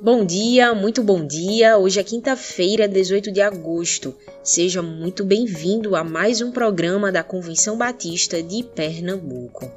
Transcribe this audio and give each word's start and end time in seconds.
Bom 0.00 0.26
dia, 0.26 0.74
muito 0.74 1.02
bom 1.02 1.26
dia. 1.26 1.78
Hoje 1.78 1.98
é 1.98 2.04
quinta-feira, 2.04 2.86
18 2.86 3.32
de 3.32 3.40
agosto. 3.40 4.14
Seja 4.44 4.82
muito 4.82 5.24
bem-vindo 5.24 5.96
a 5.96 6.04
mais 6.04 6.42
um 6.42 6.52
programa 6.52 7.10
da 7.10 7.22
Convenção 7.22 7.78
Batista 7.78 8.42
de 8.42 8.62
Pernambuco. 8.62 9.72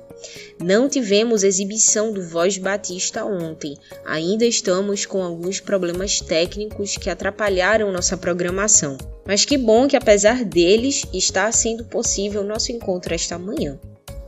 Não 0.62 0.90
tivemos 0.90 1.44
exibição 1.44 2.12
do 2.12 2.22
Voz 2.22 2.58
Batista 2.58 3.24
ontem. 3.24 3.78
Ainda 4.06 4.46
estamos 4.46 5.06
com 5.06 5.24
alguns 5.24 5.62
problemas 5.62 6.20
técnicos 6.20 6.98
que 6.98 7.10
atrapalharam 7.10 7.90
nossa 7.90 8.18
programação. 8.18 8.98
Mas 9.26 9.46
que 9.46 9.58
bom 9.58 9.88
que 9.88 9.96
apesar 9.96 10.44
deles 10.44 11.06
está 11.14 11.50
sendo 11.50 11.86
possível 11.86 12.44
nosso 12.44 12.74
encontro 12.74 13.14
esta 13.14 13.40
manhã. 13.40 13.80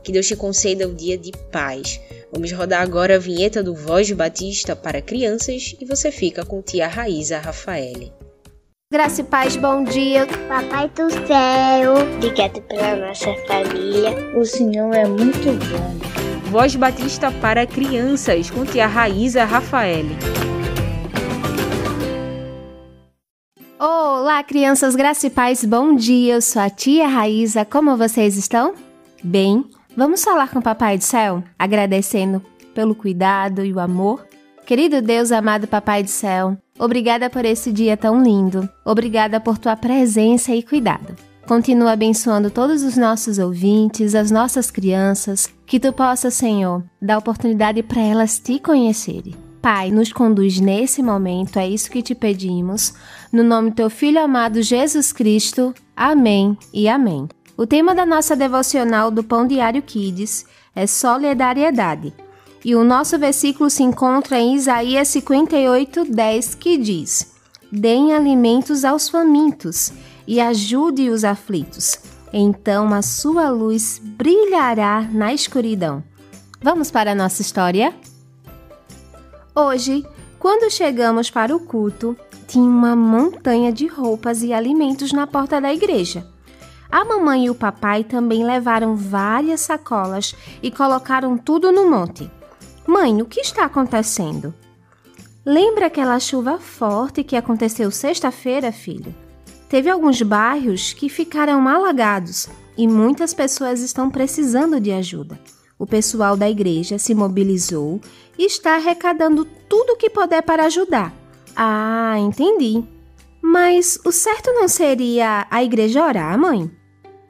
Que 0.02 0.10
Deus 0.10 0.26
te 0.26 0.34
conceda 0.34 0.88
o 0.88 0.94
dia 0.94 1.16
de 1.16 1.30
paz. 1.52 2.00
Vamos 2.32 2.50
rodar 2.50 2.82
agora 2.82 3.16
a 3.16 3.18
vinheta 3.18 3.62
do 3.62 3.74
Voz 3.74 4.10
Batista 4.10 4.74
para 4.74 5.00
crianças 5.00 5.76
e 5.80 5.84
você 5.84 6.10
fica 6.10 6.44
com 6.44 6.60
tia 6.60 6.88
Raíza 6.88 7.38
Rafaele. 7.38 8.12
Graça 8.92 9.20
e 9.20 9.24
paz, 9.24 9.54
bom 9.56 9.84
dia. 9.84 10.26
Papai 10.48 10.88
do 10.88 11.08
céu, 11.26 11.94
obrigado 12.16 12.60
pela 12.62 12.96
nossa 12.96 13.32
família. 13.46 14.10
O 14.36 14.44
Senhor 14.44 14.92
é 14.92 15.06
muito 15.06 15.52
bom. 15.70 16.50
Voz 16.50 16.74
Batista 16.74 17.30
para 17.30 17.66
crianças, 17.66 18.50
com 18.50 18.66
tia 18.66 18.86
Raíza 18.86 19.44
Rafael. 19.44 20.04
Olá, 23.78 24.42
crianças, 24.42 24.96
graça 24.96 25.28
e 25.28 25.30
paz, 25.30 25.64
bom 25.64 25.94
dia. 25.94 26.34
Eu 26.34 26.42
sou 26.42 26.60
a 26.60 26.68
tia 26.68 27.06
Raíza, 27.06 27.64
como 27.64 27.96
vocês 27.96 28.36
estão? 28.36 28.74
Bem, 29.24 29.64
vamos 29.96 30.22
falar 30.22 30.50
com 30.50 30.58
o 30.58 30.62
Papai 30.62 30.98
do 30.98 31.04
Céu, 31.04 31.42
agradecendo 31.58 32.42
pelo 32.74 32.94
cuidado 32.94 33.64
e 33.64 33.72
o 33.72 33.80
amor. 33.80 34.26
Querido 34.66 35.02
Deus, 35.02 35.32
amado 35.32 35.66
Papai 35.66 36.02
do 36.02 36.10
Céu, 36.10 36.56
Obrigada 36.78 37.28
por 37.30 37.44
esse 37.44 37.70
dia 37.70 37.96
tão 37.96 38.22
lindo. 38.22 38.68
Obrigada 38.84 39.38
por 39.38 39.58
tua 39.58 39.76
presença 39.76 40.52
e 40.52 40.62
cuidado. 40.62 41.14
Continua 41.46 41.92
abençoando 41.92 42.50
todos 42.50 42.82
os 42.82 42.96
nossos 42.96 43.38
ouvintes, 43.38 44.14
as 44.14 44.30
nossas 44.32 44.70
crianças, 44.70 45.48
que 45.66 45.78
tu 45.78 45.92
possa, 45.92 46.30
Senhor, 46.30 46.82
dar 47.00 47.18
oportunidade 47.18 47.82
para 47.82 48.00
elas 48.00 48.38
te 48.38 48.58
conhecerem. 48.58 49.34
Pai, 49.60 49.92
nos 49.92 50.12
conduz 50.12 50.58
nesse 50.58 51.02
momento, 51.02 51.58
é 51.58 51.68
isso 51.68 51.90
que 51.90 52.02
te 52.02 52.16
pedimos. 52.16 52.94
No 53.32 53.44
nome 53.44 53.70
do 53.70 53.76
teu 53.76 53.90
Filho 53.90 54.20
amado 54.20 54.60
Jesus 54.60 55.12
Cristo. 55.12 55.72
Amém 55.96 56.58
e 56.72 56.88
amém. 56.88 57.28
O 57.56 57.66
tema 57.66 57.94
da 57.94 58.06
nossa 58.06 58.34
devocional 58.34 59.10
do 59.10 59.22
Pão 59.22 59.46
Diário 59.46 59.82
Kids 59.82 60.46
é 60.74 60.86
solidariedade. 60.86 62.12
E 62.64 62.74
o 62.74 62.82
nosso 62.82 63.18
versículo 63.18 63.68
se 63.68 63.82
encontra 63.82 64.38
em 64.38 64.54
Isaías 64.54 65.08
58, 65.08 66.04
10, 66.04 66.54
que 66.54 66.78
diz: 66.78 67.34
Deem 67.70 68.14
alimentos 68.14 68.84
aos 68.84 69.08
famintos 69.08 69.92
e 70.26 70.40
ajude 70.40 71.10
os 71.10 71.24
aflitos. 71.24 71.98
Então 72.32 72.92
a 72.94 73.02
sua 73.02 73.50
luz 73.50 74.00
brilhará 74.02 75.02
na 75.12 75.34
escuridão. 75.34 76.02
Vamos 76.62 76.90
para 76.90 77.12
a 77.12 77.14
nossa 77.14 77.42
história? 77.42 77.92
Hoje, 79.54 80.06
quando 80.38 80.70
chegamos 80.70 81.28
para 81.28 81.54
o 81.54 81.60
culto, 81.60 82.16
tinha 82.46 82.64
uma 82.64 82.96
montanha 82.96 83.70
de 83.70 83.86
roupas 83.86 84.42
e 84.42 84.52
alimentos 84.52 85.12
na 85.12 85.26
porta 85.26 85.60
da 85.60 85.74
igreja. 85.74 86.31
A 86.92 87.06
mamãe 87.06 87.46
e 87.46 87.50
o 87.50 87.54
papai 87.54 88.04
também 88.04 88.44
levaram 88.44 88.94
várias 88.94 89.62
sacolas 89.62 90.36
e 90.62 90.70
colocaram 90.70 91.38
tudo 91.38 91.72
no 91.72 91.90
monte. 91.90 92.30
Mãe, 92.86 93.22
o 93.22 93.24
que 93.24 93.40
está 93.40 93.64
acontecendo? 93.64 94.52
Lembra 95.42 95.86
aquela 95.86 96.20
chuva 96.20 96.58
forte 96.58 97.24
que 97.24 97.34
aconteceu 97.34 97.90
sexta-feira, 97.90 98.70
filho? 98.70 99.14
Teve 99.70 99.88
alguns 99.88 100.20
bairros 100.20 100.92
que 100.92 101.08
ficaram 101.08 101.66
alagados 101.66 102.46
e 102.76 102.86
muitas 102.86 103.32
pessoas 103.32 103.80
estão 103.80 104.10
precisando 104.10 104.78
de 104.78 104.92
ajuda. 104.92 105.40
O 105.78 105.86
pessoal 105.86 106.36
da 106.36 106.50
igreja 106.50 106.98
se 106.98 107.14
mobilizou 107.14 108.02
e 108.36 108.44
está 108.44 108.76
arrecadando 108.76 109.46
tudo 109.66 109.94
o 109.94 109.96
que 109.96 110.10
puder 110.10 110.42
para 110.42 110.66
ajudar. 110.66 111.10
Ah, 111.56 112.16
entendi. 112.18 112.84
Mas 113.40 113.98
o 114.04 114.12
certo 114.12 114.52
não 114.52 114.68
seria 114.68 115.46
a 115.50 115.64
igreja 115.64 116.04
orar, 116.04 116.38
mãe? 116.38 116.70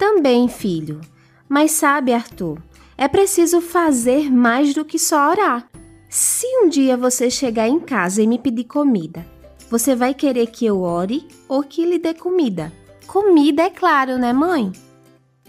Também, 0.03 0.49
filho. 0.49 1.01
Mas 1.49 1.71
sabe, 1.71 2.13
Arthur, 2.13 2.59
é 2.99 3.07
preciso 3.07 3.61
fazer 3.61 4.33
mais 4.33 4.75
do 4.75 4.85
que 4.85 4.99
só 4.99 5.31
orar. 5.31 5.71
Se 6.11 6.45
um 6.61 6.69
dia 6.69 6.97
você 6.97 7.31
chegar 7.31 7.69
em 7.69 7.79
casa 7.79 8.21
e 8.21 8.27
me 8.27 8.37
pedir 8.37 8.65
comida, 8.65 9.25
você 9.71 9.95
vai 9.95 10.13
querer 10.13 10.49
que 10.49 10.67
eu 10.67 10.81
ore 10.81 11.25
ou 11.49 11.63
que 11.63 11.85
lhe 11.85 12.01
dê 12.01 12.15
comida? 12.15 12.73
Comida, 13.07 13.63
é 13.63 13.71
claro, 13.71 14.19
né, 14.19 14.33
mãe? 14.33 14.73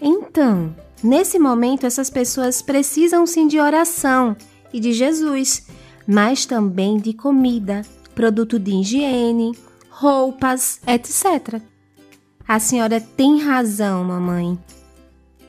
Então, 0.00 0.72
nesse 1.02 1.36
momento, 1.36 1.84
essas 1.84 2.08
pessoas 2.08 2.62
precisam 2.62 3.26
sim 3.26 3.48
de 3.48 3.58
oração 3.58 4.36
e 4.72 4.78
de 4.78 4.92
Jesus, 4.92 5.66
mas 6.06 6.46
também 6.46 6.96
de 6.96 7.12
comida, 7.12 7.82
produto 8.14 8.56
de 8.56 8.70
higiene, 8.70 9.50
roupas, 9.90 10.80
etc. 10.86 11.60
A 12.46 12.58
senhora 12.58 13.00
tem 13.00 13.40
razão, 13.40 14.04
mamãe. 14.04 14.58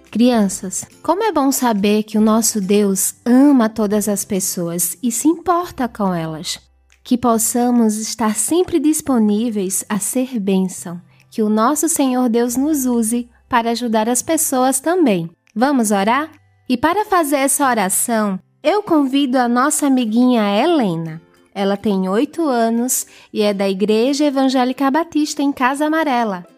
Crianças, 0.10 0.86
como 1.04 1.24
é 1.24 1.32
bom 1.32 1.52
saber 1.52 2.04
que 2.04 2.18
o 2.18 2.22
nosso 2.22 2.62
Deus 2.62 3.16
ama 3.26 3.68
todas 3.68 4.08
as 4.08 4.24
pessoas 4.24 4.98
e 5.04 5.12
se 5.12 5.28
importa 5.28 5.90
com 5.90 6.14
elas. 6.14 6.58
Que 7.04 7.18
possamos 7.18 7.98
estar 7.98 8.34
sempre 8.36 8.80
disponíveis 8.80 9.84
a 9.90 10.00
ser 10.00 10.40
bênção. 10.40 11.02
Que 11.30 11.44
o 11.44 11.50
nosso 11.50 11.90
Senhor 11.90 12.30
Deus 12.30 12.56
nos 12.56 12.86
use 12.86 13.30
para 13.50 13.72
ajudar 13.72 14.08
as 14.08 14.22
pessoas 14.22 14.80
também. 14.80 15.30
Vamos 15.54 15.92
orar? 15.92 16.32
E 16.68 16.78
para 16.78 17.04
fazer 17.04 17.38
essa 17.38 17.70
oração, 17.70 18.40
eu 18.64 18.82
convido 18.82 19.38
a 19.38 19.50
nossa 19.50 19.88
amiguinha 19.88 20.44
Helena. 20.44 21.22
Ela 21.54 21.76
tem 21.76 22.08
oito 22.08 22.42
anos 22.48 23.06
e 23.34 23.42
é 23.42 23.54
da 23.54 23.70
Igreja 23.70 24.24
Evangélica 24.24 24.90
Batista 24.90 25.44
em 25.44 25.52
Casa 25.52 25.88
Amarela. 25.88 26.55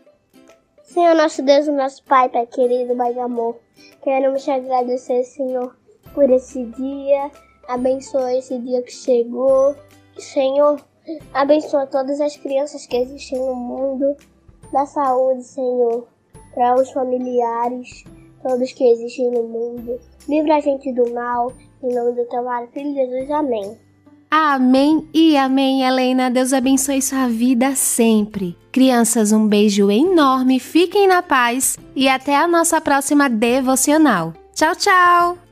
Senhor 0.97 1.13
nosso 1.13 1.43
Deus, 1.43 1.67
nosso 1.67 2.03
Pai, 2.05 2.27
Pai 2.27 2.47
querido, 2.47 2.95
Pai 2.95 3.13
de 3.13 3.19
amor, 3.19 3.59
queremos 4.01 4.43
te 4.43 4.49
agradecer, 4.49 5.23
Senhor, 5.25 5.77
por 6.15 6.27
esse 6.27 6.65
dia. 6.65 7.29
Abençoa 7.67 8.33
esse 8.33 8.57
dia 8.57 8.81
que 8.81 8.91
chegou. 8.91 9.75
Senhor, 10.17 10.81
abençoa 11.35 11.85
todas 11.85 12.19
as 12.19 12.35
crianças 12.37 12.87
que 12.87 12.97
existem 12.97 13.37
no 13.37 13.53
mundo. 13.53 14.15
Dá 14.73 14.87
saúde, 14.87 15.43
Senhor, 15.43 16.07
para 16.55 16.73
os 16.73 16.89
familiares, 16.89 18.03
todos 18.41 18.73
que 18.73 18.83
existem 18.83 19.29
no 19.29 19.43
mundo. 19.43 19.99
Livra 20.27 20.55
a 20.55 20.59
gente 20.59 20.91
do 20.93 21.13
mal. 21.13 21.53
Em 21.83 21.93
nome 21.93 22.13
do 22.13 22.25
teu 22.25 22.43
filho 22.73 22.95
Jesus. 22.95 23.29
Amém. 23.29 23.77
Amém 24.29 25.07
e 25.13 25.37
amém, 25.37 25.83
Helena. 25.83 26.29
Deus 26.29 26.51
abençoe 26.53 27.01
sua 27.01 27.27
vida 27.27 27.75
sempre. 27.75 28.57
Crianças, 28.71 29.31
um 29.31 29.47
beijo 29.47 29.89
enorme, 29.89 30.59
fiquem 30.59 31.07
na 31.07 31.21
paz 31.21 31.77
e 31.95 32.07
até 32.07 32.35
a 32.35 32.47
nossa 32.47 32.79
próxima 32.81 33.29
devocional. 33.29 34.33
Tchau, 34.53 34.75
tchau! 34.75 35.46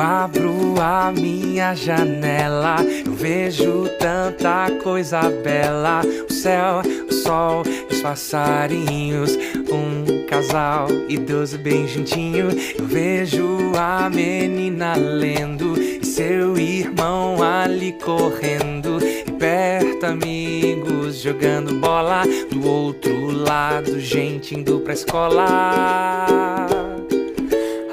Eu 0.00 0.06
abro 0.06 0.80
a 0.80 1.12
minha 1.12 1.74
janela, 1.74 2.76
eu 3.04 3.12
vejo 3.12 3.86
tanta 3.98 4.70
coisa 4.82 5.20
bela. 5.28 6.00
O 6.26 6.32
céu, 6.32 6.80
o 7.06 7.12
sol, 7.12 7.62
os 7.90 8.00
passarinhos, 8.00 9.36
um 9.70 10.24
casal 10.26 10.88
idoso 11.06 11.58
bem 11.58 11.86
juntinho. 11.86 12.48
Eu 12.78 12.86
vejo 12.86 13.72
a 13.76 14.08
menina 14.08 14.94
lendo 14.96 15.78
e 15.78 16.02
seu 16.06 16.56
irmão 16.56 17.42
ali 17.42 17.92
correndo. 17.92 19.00
Perto 19.38 20.06
amigos 20.06 21.16
jogando 21.20 21.74
bola, 21.74 22.22
do 22.50 22.66
outro 22.66 23.30
lado 23.30 24.00
gente 24.00 24.54
indo 24.54 24.80
pra 24.80 24.94
escola. 24.94 26.79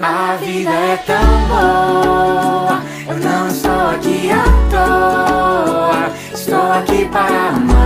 A 0.10 0.38
vida 0.38 0.70
é 0.72 0.96
tão 1.06 1.18
boa, 1.50 2.82
eu 3.10 3.18
não 3.18 3.48
estou 3.50 3.90
aqui 3.90 4.32
à 4.32 4.46
toa. 4.72 6.10
Estou 6.34 6.72
aqui 6.72 7.06
para 7.12 7.50
amar, 7.50 7.77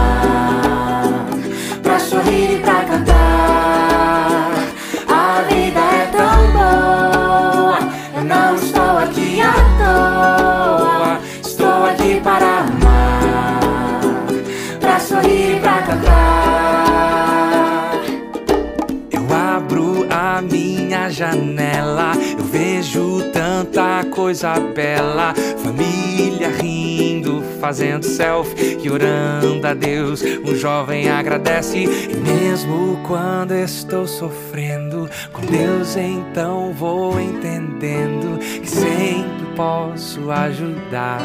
minha 20.42 21.10
janela, 21.10 22.14
eu 22.38 22.44
vejo 22.46 23.22
tanta 23.32 24.04
coisa 24.12 24.60
bela. 24.60 25.34
Família 25.64 26.50
rindo, 26.50 27.44
fazendo 27.60 28.06
selfie 28.06 28.78
e 28.82 28.90
orando 28.90 29.66
a 29.66 29.74
Deus. 29.74 30.22
Um 30.46 30.56
jovem 30.56 31.10
agradece, 31.10 31.84
e 31.84 32.16
mesmo 32.16 33.00
quando 33.08 33.54
estou 33.54 34.08
sofrendo, 34.08 35.10
com 35.32 35.42
Deus 35.46 35.96
então 35.96 36.74
vou 36.74 37.20
entendendo 37.20 38.40
que 38.40 38.70
sempre 38.70 39.46
posso 39.56 40.32
ajudar. 40.32 41.22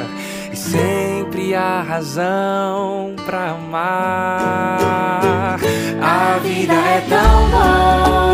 E 0.53 0.57
sempre 0.57 1.55
há 1.55 1.83
razão 1.83 3.15
pra 3.25 3.51
amar. 3.51 4.77
A 6.01 6.39
vida 6.39 6.73
é 6.73 7.01
tão 7.09 7.51
boa, 7.51 8.26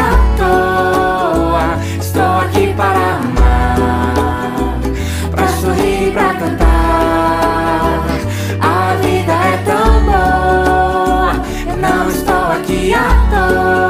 à 0.00 0.10
toa. 0.38 1.66
Estou 2.00 2.32
aqui 2.40 2.74
para 2.76 3.02
amar, 3.16 4.80
pra 5.30 5.46
sorrir 5.48 6.12
pra 6.12 6.34
cantar. 6.34 8.00
A 8.60 8.94
vida 9.02 9.32
é 9.32 9.56
tão 9.64 9.90
boa, 10.04 11.32
eu 11.68 11.76
não 11.76 12.08
estou 12.10 12.44
aqui 12.52 12.94
à 12.94 13.08
toa. 13.30 13.89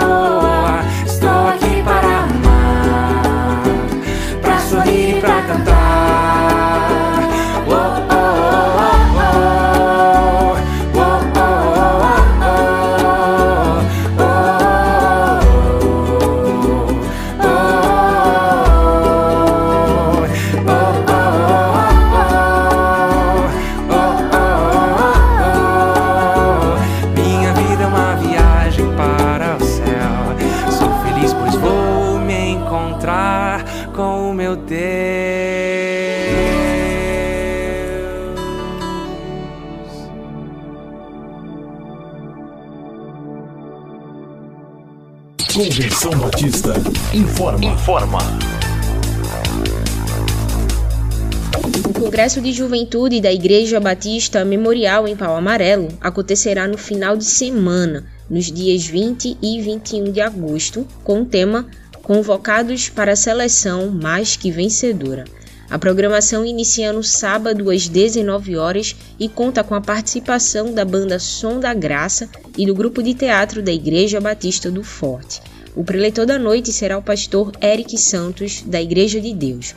Congresso 52.31 52.49
de 52.49 52.53
Juventude 52.53 53.21
da 53.21 53.33
Igreja 53.33 53.81
Batista 53.81 54.45
Memorial 54.45 55.09
em 55.09 55.17
Pau 55.17 55.35
Amarelo 55.35 55.89
acontecerá 56.01 56.69
no 56.69 56.79
final 56.79 57.17
de 57.17 57.25
semana, 57.25 58.07
nos 58.31 58.53
dias 58.53 58.87
20 58.87 59.37
e 59.43 59.61
21 59.61 60.13
de 60.13 60.21
agosto, 60.21 60.87
com 61.03 61.23
o 61.23 61.25
tema 61.25 61.67
Convocados 62.05 62.89
para 62.89 63.15
a 63.15 63.17
Seleção 63.17 63.91
Mais 63.91 64.37
que 64.37 64.49
Vencedora. 64.49 65.25
A 65.69 65.77
programação 65.77 66.45
inicia 66.45 66.93
no 66.93 67.03
sábado 67.03 67.69
às 67.69 67.89
19 67.89 68.57
horas 68.57 68.95
e 69.19 69.29
conta 69.29 69.65
com 69.65 69.75
a 69.75 69.81
participação 69.81 70.73
da 70.73 70.85
banda 70.85 71.19
Som 71.19 71.59
da 71.59 71.75
Graça 71.75 72.29
e 72.57 72.65
do 72.65 72.77
grupo 72.77 73.03
de 73.03 73.13
teatro 73.13 73.61
da 73.61 73.73
Igreja 73.73 74.21
Batista 74.21 74.71
do 74.71 74.85
Forte. 74.85 75.43
O 75.75 75.83
preletor 75.83 76.27
da 76.27 76.39
noite 76.39 76.73
será 76.73 76.97
o 76.97 77.03
pastor 77.03 77.51
Eric 77.61 77.99
Santos, 77.99 78.63
da 78.63 78.81
Igreja 78.81 79.21
de 79.21 79.35
Deus. 79.35 79.75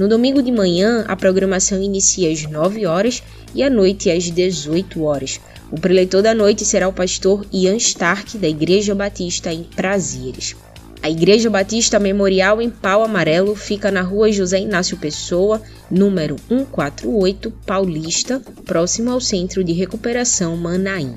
No 0.00 0.08
domingo 0.08 0.42
de 0.42 0.50
manhã, 0.50 1.04
a 1.08 1.14
programação 1.14 1.78
inicia 1.78 2.32
às 2.32 2.50
9 2.50 2.86
horas 2.86 3.22
e 3.54 3.62
à 3.62 3.68
noite 3.68 4.10
às 4.10 4.30
18 4.30 5.02
horas. 5.02 5.38
O 5.70 5.78
preletor 5.78 6.22
da 6.22 6.32
noite 6.32 6.64
será 6.64 6.88
o 6.88 6.92
pastor 6.92 7.44
Ian 7.52 7.76
Stark, 7.76 8.38
da 8.38 8.48
Igreja 8.48 8.94
Batista 8.94 9.52
em 9.52 9.62
Prazeres. 9.62 10.56
A 11.02 11.10
Igreja 11.10 11.50
Batista 11.50 11.98
Memorial 11.98 12.62
em 12.62 12.70
Pau 12.70 13.04
Amarelo 13.04 13.54
fica 13.54 13.90
na 13.90 14.00
rua 14.00 14.32
José 14.32 14.60
Inácio 14.60 14.96
Pessoa, 14.96 15.60
número 15.90 16.36
148, 16.48 17.52
Paulista, 17.66 18.40
próximo 18.64 19.10
ao 19.10 19.20
Centro 19.20 19.62
de 19.62 19.74
Recuperação 19.74 20.56
Manaim. 20.56 21.12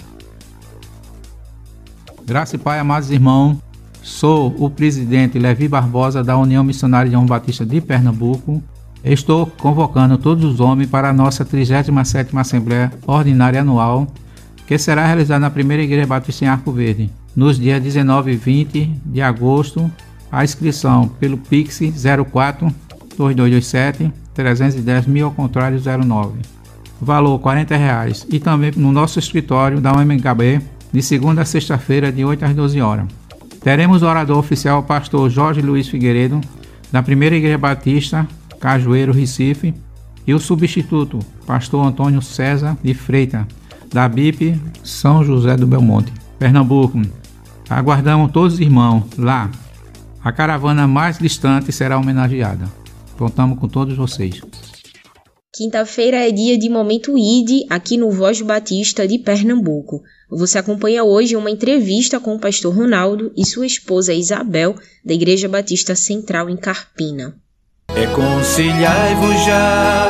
Graça 2.25 2.57
e 2.57 2.59
Pai, 2.59 2.79
amados 2.79 3.09
irmãos, 3.09 3.59
sou 4.01 4.53
o 4.59 4.69
presidente 4.69 5.39
Levi 5.39 5.69
Barbosa 5.69 6.21
da 6.21 6.37
União 6.37 6.65
Missionária 6.65 7.09
de 7.09 7.13
João 7.13 7.25
Batista 7.25 7.65
de 7.65 7.79
Pernambuco. 7.79 8.61
Estou 9.03 9.45
convocando 9.45 10.17
todos 10.17 10.45
os 10.45 10.59
homens 10.59 10.89
para 10.89 11.09
a 11.09 11.13
nossa 11.13 11.43
37ª 11.43 12.39
Assembleia 12.39 12.91
Ordinária 13.05 13.61
Anual 13.61 14.07
que 14.65 14.77
será 14.77 15.05
realizado 15.05 15.41
na 15.41 15.49
primeira 15.49 15.83
Igreja 15.83 16.07
Batista 16.07 16.45
em 16.45 16.47
Arco 16.47 16.71
Verde, 16.71 17.09
nos 17.35 17.59
dias 17.59 17.81
19 17.81 18.31
e 18.31 18.35
20 18.35 18.85
de 19.05 19.21
agosto. 19.21 19.91
A 20.31 20.43
inscrição 20.43 21.07
pelo 21.19 21.37
Pix 21.37 21.79
04 22.31 22.73
2227 23.17 24.11
310 24.33 25.05
mil 25.05 25.27
ao 25.27 25.31
contrário 25.31 25.79
09. 25.79 26.39
Valor 26.99 27.37
40 27.37 27.75
reais. 27.75 28.25
E 28.31 28.39
também 28.39 28.71
no 28.75 28.91
nosso 28.91 29.19
escritório 29.19 29.79
da 29.79 29.93
UMHB 29.93 30.59
de 30.91 31.01
segunda 31.03 31.43
a 31.43 31.45
sexta-feira 31.45 32.11
de 32.11 32.25
8 32.25 32.45
às 32.45 32.55
12 32.55 32.81
horas. 32.81 33.05
Teremos 33.61 34.01
o 34.01 34.07
orador 34.07 34.37
oficial 34.37 34.79
o 34.79 34.83
pastor 34.83 35.29
Jorge 35.29 35.61
Luiz 35.61 35.87
Figueiredo 35.87 36.41
da 36.91 37.03
Primeira 37.03 37.35
Igreja 37.35 37.57
Batista, 37.57 38.27
Cajueiro, 38.63 39.11
Recife, 39.11 39.73
e 40.25 40.33
o 40.33 40.39
substituto, 40.39 41.19
pastor 41.45 41.85
Antônio 41.85 42.21
César 42.21 42.77
de 42.81 42.93
Freita, 42.93 43.45
da 43.91 44.07
BIP 44.07 44.57
São 44.81 45.21
José 45.21 45.57
do 45.57 45.67
Belmonte, 45.67 46.13
Pernambuco. 46.39 47.01
Aguardamos 47.69 48.31
todos 48.31 48.53
os 48.53 48.59
irmãos 48.61 49.03
lá. 49.17 49.51
A 50.23 50.31
caravana 50.31 50.87
mais 50.87 51.17
distante 51.17 51.73
será 51.73 51.97
homenageada. 51.97 52.71
Contamos 53.17 53.59
com 53.59 53.67
todos 53.67 53.97
vocês. 53.97 54.41
Quinta-feira 55.53 56.25
é 56.25 56.31
dia 56.31 56.57
de 56.57 56.69
Momento 56.69 57.17
ID 57.17 57.65
aqui 57.69 57.97
no 57.97 58.11
Voz 58.11 58.41
Batista 58.41 59.05
de 59.05 59.19
Pernambuco. 59.19 60.01
Você 60.29 60.57
acompanha 60.57 61.03
hoje 61.03 61.35
uma 61.35 61.51
entrevista 61.51 62.17
com 62.17 62.35
o 62.35 62.39
pastor 62.39 62.73
Ronaldo 62.73 63.29
e 63.35 63.45
sua 63.45 63.65
esposa 63.65 64.13
Isabel, 64.13 64.73
da 65.03 65.13
Igreja 65.13 65.49
Batista 65.49 65.95
Central 65.95 66.49
em 66.49 66.55
Carpina. 66.55 67.42
Reconciliai-vos 67.95 69.45
já, 69.45 70.07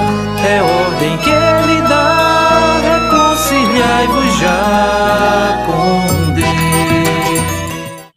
é 0.47 0.61
ordem 0.61 1.17
que 1.17 1.29
ele 1.29 1.81
dá. 1.81 2.79
Reconciliai-vos 2.79 4.39
já 4.39 5.65
com 5.65 6.33
Deus. 6.33 8.13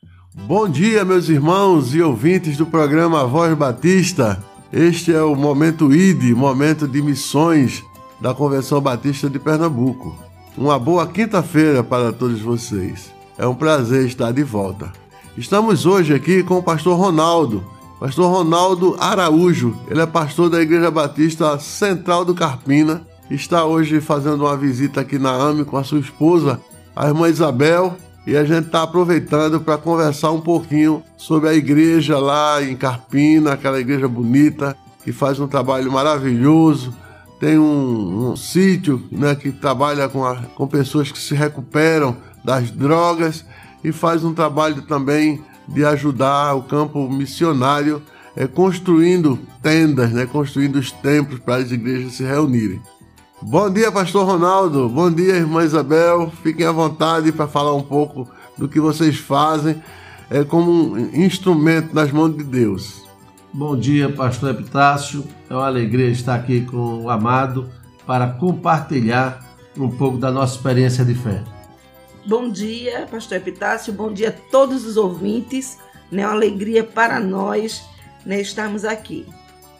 Bom 0.46 0.68
dia, 0.68 1.04
meus 1.04 1.28
irmãos 1.28 1.92
e 1.96 2.00
ouvintes 2.00 2.56
do 2.56 2.64
programa 2.64 3.26
Voz 3.26 3.52
Batista. 3.54 4.40
Este 4.72 5.12
é 5.12 5.20
o 5.20 5.34
momento 5.34 5.92
ID, 5.92 6.30
momento 6.36 6.86
de 6.86 7.02
missões 7.02 7.82
da 8.20 8.32
Convenção 8.32 8.80
Batista 8.80 9.28
de 9.28 9.40
Pernambuco. 9.40 10.16
Uma 10.56 10.78
boa 10.78 11.08
quinta-feira 11.08 11.82
para 11.82 12.12
todos 12.12 12.40
vocês. 12.40 13.12
É 13.36 13.44
um 13.44 13.54
prazer 13.54 14.06
estar 14.06 14.30
de 14.30 14.44
volta. 14.44 14.92
Estamos 15.36 15.86
hoje 15.86 16.14
aqui 16.14 16.44
com 16.44 16.56
o 16.56 16.62
pastor 16.62 16.96
Ronaldo, 16.96 17.64
pastor 17.98 18.30
Ronaldo 18.30 18.96
Araújo. 18.98 19.76
Ele 19.88 20.00
é 20.00 20.06
pastor 20.06 20.50
da 20.50 20.60
Igreja 20.60 20.90
Batista 20.90 21.58
Central 21.58 22.24
do 22.24 22.34
Carpina. 22.34 23.02
Está 23.30 23.64
hoje 23.64 24.00
fazendo 24.00 24.44
uma 24.44 24.56
visita 24.56 25.00
aqui 25.00 25.18
na 25.18 25.30
AME 25.32 25.64
com 25.64 25.76
a 25.76 25.84
sua 25.84 25.98
esposa, 25.98 26.60
a 26.94 27.08
irmã 27.08 27.28
Isabel, 27.28 27.96
e 28.26 28.36
a 28.36 28.44
gente 28.44 28.66
está 28.66 28.82
aproveitando 28.82 29.60
para 29.60 29.78
conversar 29.78 30.30
um 30.30 30.40
pouquinho 30.40 31.02
sobre 31.16 31.48
a 31.48 31.54
igreja 31.54 32.18
lá 32.18 32.62
em 32.62 32.76
Carpina, 32.76 33.52
aquela 33.52 33.80
igreja 33.80 34.06
bonita 34.06 34.76
que 35.02 35.12
faz 35.12 35.40
um 35.40 35.48
trabalho 35.48 35.90
maravilhoso. 35.90 36.94
Tem 37.40 37.58
um, 37.58 38.30
um 38.30 38.36
sítio 38.36 39.02
né, 39.10 39.34
que 39.34 39.52
trabalha 39.52 40.08
com, 40.08 40.24
a, 40.24 40.36
com 40.36 40.66
pessoas 40.66 41.10
que 41.10 41.18
se 41.18 41.34
recuperam 41.34 42.16
das 42.44 42.70
drogas 42.70 43.44
e 43.82 43.92
faz 43.92 44.24
um 44.24 44.32
trabalho 44.32 44.82
também 44.82 45.42
de 45.68 45.84
ajudar 45.84 46.54
o 46.54 46.62
campo 46.62 47.08
missionário 47.10 48.02
é, 48.36 48.46
construindo 48.46 49.38
tendas, 49.62 50.12
né, 50.12 50.26
construindo 50.26 50.76
os 50.76 50.92
templos 50.92 51.40
para 51.40 51.56
as 51.56 51.70
igrejas 51.70 52.12
se 52.12 52.22
reunirem. 52.22 52.80
Bom 53.42 53.70
dia, 53.70 53.92
Pastor 53.92 54.26
Ronaldo. 54.26 54.88
Bom 54.88 55.10
dia, 55.10 55.34
irmã 55.34 55.64
Isabel. 55.64 56.32
Fiquem 56.42 56.66
à 56.66 56.72
vontade 56.72 57.32
para 57.32 57.46
falar 57.46 57.74
um 57.74 57.82
pouco 57.82 58.28
do 58.56 58.68
que 58.68 58.80
vocês 58.80 59.16
fazem 59.16 59.82
é, 60.30 60.42
como 60.44 60.94
um 60.94 60.98
instrumento 61.14 61.94
nas 61.94 62.10
mãos 62.10 62.36
de 62.36 62.44
Deus. 62.44 63.04
Bom 63.52 63.76
dia, 63.76 64.10
Pastor 64.10 64.50
Epitácio. 64.50 65.24
É 65.48 65.54
uma 65.54 65.66
alegria 65.66 66.08
estar 66.08 66.34
aqui 66.34 66.62
com 66.62 67.02
o 67.02 67.10
amado 67.10 67.68
para 68.06 68.26
compartilhar 68.28 69.44
um 69.78 69.90
pouco 69.90 70.18
da 70.18 70.30
nossa 70.30 70.56
experiência 70.56 71.04
de 71.04 71.14
fé. 71.14 71.42
Bom 72.26 72.50
dia, 72.50 73.06
Pastor 73.08 73.36
Epitácio. 73.36 73.92
Bom 73.92 74.12
dia 74.12 74.30
a 74.30 74.50
todos 74.50 74.84
os 74.84 74.96
ouvintes. 74.96 75.78
É 76.10 76.26
uma 76.26 76.32
alegria 76.32 76.82
para 76.82 77.20
nós 77.20 77.84
né, 78.24 78.40
estarmos 78.40 78.84
aqui. 78.84 79.24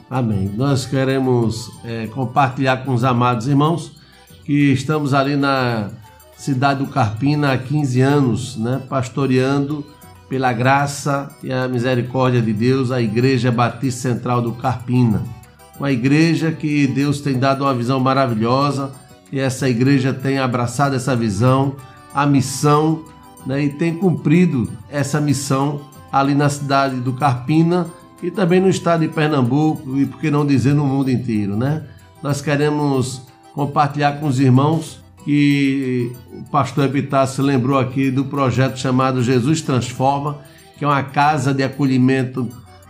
Amém. 0.09 0.53
Nós 0.55 0.87
queremos 0.87 1.73
é, 1.85 2.07
compartilhar 2.07 2.85
com 2.85 2.95
os 2.95 3.03
amados 3.03 3.49
irmãos 3.49 4.01
que 4.45 4.73
estamos 4.73 5.13
ali 5.13 5.35
na 5.35 5.91
cidade 6.37 6.85
do 6.85 6.91
Carpina 6.91 7.53
há 7.53 7.59
15 7.59 8.01
anos, 8.01 8.57
né, 8.57 8.81
pastoreando 8.89 9.85
pela 10.29 10.53
graça 10.53 11.29
e 11.43 11.53
a 11.53 11.67
misericórdia 11.67 12.41
de 12.41 12.53
Deus 12.53 12.93
a 12.93 13.03
Igreja 13.03 13.51
Batista 13.51 14.09
Central 14.09 14.41
do 14.41 14.53
Carpina. 14.53 15.25
Uma 15.77 15.91
igreja 15.91 16.53
que 16.53 16.87
Deus 16.87 17.21
tem 17.21 17.41
dado 17.41 17.65
uma 17.65 17.75
visão 17.75 17.99
maravilhosa 17.99 18.93
e 19.33 19.41
essa 19.41 19.69
igreja 19.69 20.15
tem 20.15 20.39
abraçado 20.39 20.95
essa 20.95 21.17
visão, 21.17 21.75
a 22.17 22.25
missão 22.25 23.03
né, 23.45 23.65
e 23.65 23.69
tem 23.69 23.95
cumprido 23.95 24.71
essa 24.89 25.21
missão 25.21 25.83
ali 26.11 26.35
na 26.35 26.49
cidade 26.49 26.97
do 26.97 27.13
Carpina 27.13 27.89
e 28.23 28.31
também 28.31 28.59
no 28.59 28.71
estado 28.71 29.03
de 29.03 29.09
Pernambuco 29.09 29.99
e 29.99 30.07
por 30.07 30.19
que 30.19 30.31
não 30.31 30.47
dizer 30.47 30.73
no 30.73 30.87
mundo 30.87 31.11
inteiro, 31.11 31.55
né? 31.55 31.85
Nós 32.23 32.41
queremos 32.41 33.21
compartilhar 33.53 34.13
com 34.13 34.29
os 34.29 34.41
irmãos 34.41 34.99
que 35.27 36.11
o 36.33 36.51
pastor 36.51 36.87
Epitácio 36.87 37.45
lembrou 37.45 37.79
aqui 37.79 38.11
do 38.11 38.25
projeto 38.25 38.79
chamado 38.79 39.23
Jesus 39.23 39.61
Transforma, 39.61 40.39
que 40.79 40.87
é 40.87 40.89
uma 40.89 41.03
casa 41.03 41.53
de 41.53 41.63
acolhimento 41.63 42.49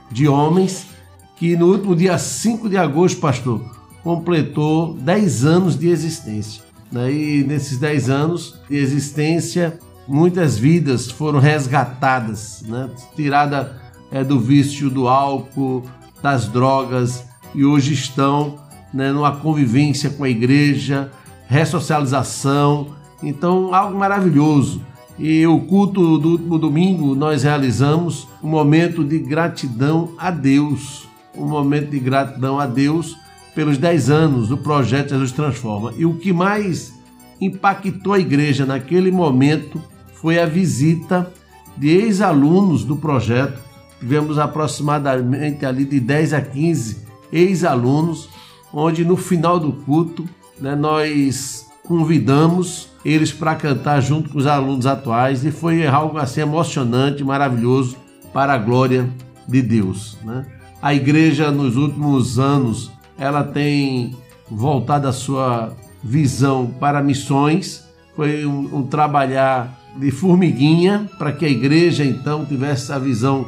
de 0.08 0.28
homens 0.28 0.86
que 1.34 1.56
no 1.56 1.66
último 1.66 1.96
dia 1.96 2.16
5 2.16 2.68
de 2.68 2.76
agosto, 2.76 3.18
pastor, 3.18 3.60
completou 4.04 4.94
10 4.94 5.44
anos 5.44 5.76
de 5.76 5.88
existência. 5.88 6.65
Né? 6.90 7.12
E 7.12 7.44
nesses 7.44 7.78
10 7.78 8.10
anos 8.10 8.60
de 8.68 8.76
existência, 8.76 9.78
muitas 10.06 10.58
vidas 10.58 11.10
foram 11.10 11.38
resgatadas, 11.38 12.62
né? 12.66 12.90
tirada 13.14 13.80
é, 14.10 14.22
do 14.22 14.38
vício 14.38 14.88
do 14.88 15.08
álcool, 15.08 15.82
das 16.22 16.48
drogas 16.48 17.24
e 17.54 17.64
hoje 17.64 17.92
estão 17.92 18.56
né, 18.92 19.12
numa 19.12 19.32
convivência 19.36 20.10
com 20.10 20.24
a 20.24 20.28
igreja, 20.28 21.10
ressocialização. 21.46 22.88
Então, 23.22 23.74
algo 23.74 23.98
maravilhoso. 23.98 24.82
E 25.18 25.46
o 25.46 25.60
culto 25.60 26.18
do 26.18 26.30
último 26.32 26.58
domingo 26.58 27.14
nós 27.14 27.42
realizamos 27.42 28.28
um 28.42 28.48
momento 28.48 29.02
de 29.02 29.18
gratidão 29.18 30.12
a 30.18 30.30
Deus. 30.30 31.08
Um 31.34 31.46
momento 31.46 31.90
de 31.90 31.98
gratidão 31.98 32.60
a 32.60 32.66
Deus 32.66 33.16
pelos 33.56 33.76
10 33.76 34.10
anos 34.10 34.48
do 34.48 34.56
projeto 34.56 35.08
Jesus 35.08 35.32
Transforma. 35.32 35.92
E 35.96 36.06
o 36.06 36.14
que 36.14 36.32
mais 36.32 36.94
impactou 37.40 38.12
a 38.12 38.20
igreja 38.20 38.64
naquele 38.64 39.10
momento 39.10 39.82
foi 40.14 40.38
a 40.38 40.46
visita 40.46 41.32
de 41.76 41.88
ex-alunos 41.88 42.84
do 42.84 42.96
projeto 42.96 43.66
tivemos 43.98 44.38
aproximadamente 44.38 45.64
ali 45.64 45.84
de 45.84 46.00
10 46.00 46.34
a 46.34 46.40
15 46.40 47.04
ex-alunos, 47.32 48.28
onde 48.72 49.04
no 49.04 49.16
final 49.16 49.58
do 49.58 49.72
culto 49.72 50.24
né, 50.60 50.74
nós 50.74 51.66
convidamos 51.84 52.88
eles 53.04 53.32
para 53.32 53.54
cantar 53.54 54.00
junto 54.00 54.30
com 54.30 54.38
os 54.38 54.46
alunos 54.46 54.86
atuais 54.86 55.44
e 55.44 55.50
foi 55.50 55.86
algo 55.86 56.18
assim 56.18 56.40
emocionante, 56.40 57.22
maravilhoso 57.22 57.96
para 58.32 58.54
a 58.54 58.58
glória 58.58 59.08
de 59.48 59.62
Deus. 59.62 60.18
Né? 60.24 60.44
A 60.82 60.92
igreja 60.92 61.50
nos 61.50 61.76
últimos 61.76 62.38
anos 62.38 62.90
ela 63.18 63.42
tem 63.44 64.16
voltado 64.50 65.08
a 65.08 65.12
sua 65.12 65.72
visão 66.02 66.66
para 66.66 67.02
missões, 67.02 67.84
foi 68.14 68.46
um, 68.46 68.78
um 68.78 68.82
trabalhar 68.86 69.78
de 69.96 70.10
formiguinha 70.10 71.08
para 71.18 71.32
que 71.32 71.44
a 71.44 71.48
igreja 71.48 72.04
então 72.04 72.44
tivesse 72.44 72.92
a 72.92 72.98
visão 72.98 73.46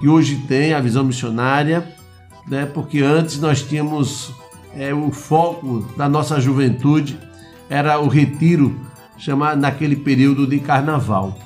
que 0.00 0.08
hoje 0.08 0.36
tem 0.46 0.72
a 0.72 0.80
visão 0.80 1.04
missionária, 1.04 1.86
né? 2.46 2.66
porque 2.66 3.00
antes 3.00 3.40
nós 3.40 3.62
tínhamos 3.62 4.32
é, 4.76 4.94
o 4.94 5.10
foco 5.10 5.84
da 5.96 6.08
nossa 6.08 6.40
juventude 6.40 7.18
era 7.68 7.98
o 7.98 8.08
retiro 8.08 8.78
chamado 9.18 9.60
naquele 9.60 9.96
período 9.96 10.46
de 10.46 10.60
carnaval. 10.60 11.36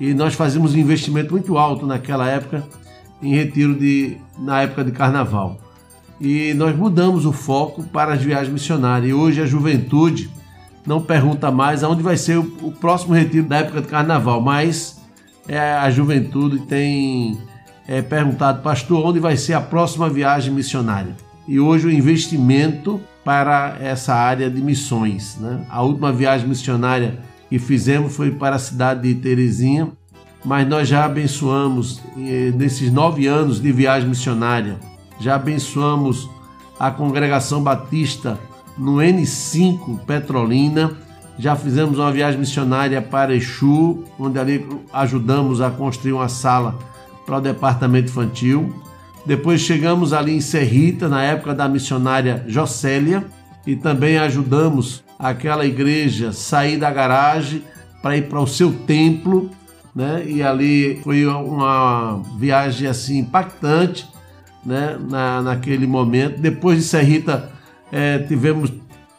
E 0.00 0.14
nós 0.14 0.34
fazíamos 0.34 0.74
um 0.74 0.78
investimento 0.78 1.32
muito 1.32 1.58
alto 1.58 1.86
naquela 1.86 2.26
época 2.26 2.66
em 3.22 3.34
retiro 3.34 3.74
de 3.74 4.16
na 4.38 4.62
época 4.62 4.82
de 4.82 4.92
carnaval. 4.92 5.58
E 6.20 6.52
nós 6.54 6.76
mudamos 6.76 7.24
o 7.24 7.32
foco 7.32 7.82
para 7.84 8.12
as 8.12 8.22
viagens 8.22 8.52
missionárias. 8.52 9.10
E 9.10 9.14
hoje 9.14 9.40
a 9.40 9.46
juventude 9.46 10.30
não 10.86 11.00
pergunta 11.00 11.50
mais 11.50 11.82
aonde 11.82 12.02
vai 12.02 12.16
ser 12.16 12.38
o, 12.38 12.72
próximo 12.72 13.14
retiro 13.14 13.46
da 13.46 13.58
época 13.58 13.80
de 13.80 13.88
carnaval, 13.88 14.40
mas 14.40 15.00
é, 15.48 15.58
a 15.58 15.90
juventude 15.90 16.60
tem 16.60 17.38
é, 17.88 18.02
perguntado, 18.02 18.62
pastor, 18.62 19.04
onde 19.06 19.18
vai 19.18 19.36
ser 19.36 19.54
a 19.54 19.60
próxima 19.60 20.08
viagem 20.10 20.52
missionária? 20.52 21.16
E 21.48 21.58
hoje 21.58 21.86
o 21.86 21.90
investimento 21.90 23.00
para 23.24 23.76
essa 23.80 24.14
área 24.14 24.50
de 24.50 24.60
missões. 24.60 25.36
Né? 25.40 25.64
A 25.68 25.82
última 25.82 26.12
viagem 26.12 26.46
missionária 26.46 27.18
que 27.48 27.58
fizemos 27.58 28.14
foi 28.14 28.30
para 28.30 28.56
a 28.56 28.58
cidade 28.58 29.02
de 29.02 29.20
Terezinha, 29.20 29.88
mas 30.44 30.66
nós 30.68 30.88
já 30.88 31.04
abençoamos 31.04 32.00
eh, 32.16 32.52
nesses 32.54 32.90
nove 32.92 33.26
anos 33.26 33.60
de 33.60 33.72
viagem 33.72 34.08
missionária, 34.08 34.78
já 35.20 35.36
abençoamos 35.36 36.28
a 36.78 36.90
congregação 36.90 37.62
batista 37.62 38.40
no 38.76 38.96
N5 38.96 40.00
Petrolina, 40.06 40.96
já 41.38 41.54
fizemos 41.54 41.98
uma 41.98 42.10
viagem 42.10 42.40
missionária 42.40 43.00
para 43.00 43.34
Exu, 43.34 44.04
onde 44.18 44.38
ali 44.38 44.66
ajudamos 44.92 45.60
a 45.60 45.70
construir 45.70 46.12
uma 46.12 46.28
sala 46.28 46.78
para 47.24 47.38
o 47.38 47.40
departamento 47.40 48.10
infantil. 48.10 48.74
Depois 49.24 49.60
chegamos 49.60 50.12
ali 50.12 50.34
em 50.34 50.40
Serrita, 50.40 51.08
na 51.08 51.22
época 51.22 51.54
da 51.54 51.68
missionária 51.68 52.44
Jocélia, 52.48 53.24
e 53.66 53.76
também 53.76 54.18
ajudamos 54.18 55.04
aquela 55.18 55.64
igreja 55.64 56.32
sair 56.32 56.78
da 56.78 56.90
garagem 56.90 57.62
para 58.02 58.16
ir 58.16 58.28
para 58.28 58.40
o 58.40 58.46
seu 58.46 58.72
templo, 58.72 59.50
né? 59.94 60.24
E 60.26 60.42
ali 60.42 61.00
foi 61.04 61.26
uma 61.26 62.22
viagem 62.38 62.88
assim 62.88 63.18
impactante, 63.18 64.08
né? 64.64 64.98
Na, 65.08 65.42
naquele 65.42 65.86
momento. 65.86 66.40
Depois 66.40 66.78
de 66.78 66.84
Serrita 66.84 67.50
é, 67.90 68.18
tivemos 68.18 68.72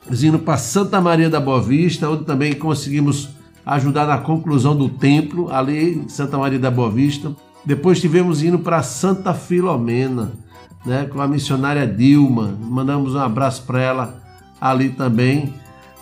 indo 0.09 0.39
para 0.39 0.57
Santa 0.57 0.99
Maria 0.99 1.29
da 1.29 1.39
Boa 1.39 1.61
Vista, 1.61 2.09
onde 2.09 2.25
também 2.25 2.53
conseguimos 2.53 3.29
ajudar 3.65 4.07
na 4.07 4.17
conclusão 4.17 4.75
do 4.75 4.89
templo 4.89 5.51
ali 5.53 5.95
em 5.95 6.09
Santa 6.09 6.37
Maria 6.37 6.59
da 6.59 6.71
Boa 6.71 6.89
Vista. 6.89 7.31
Depois 7.65 8.01
tivemos 8.01 8.41
indo 8.41 8.59
para 8.59 8.81
Santa 8.81 9.33
Filomena, 9.33 10.31
né, 10.85 11.05
com 11.05 11.21
a 11.21 11.27
missionária 11.27 11.85
Dilma. 11.85 12.57
Mandamos 12.59 13.13
um 13.13 13.19
abraço 13.19 13.63
para 13.63 13.79
ela 13.79 14.21
ali 14.59 14.89
também, 14.89 15.53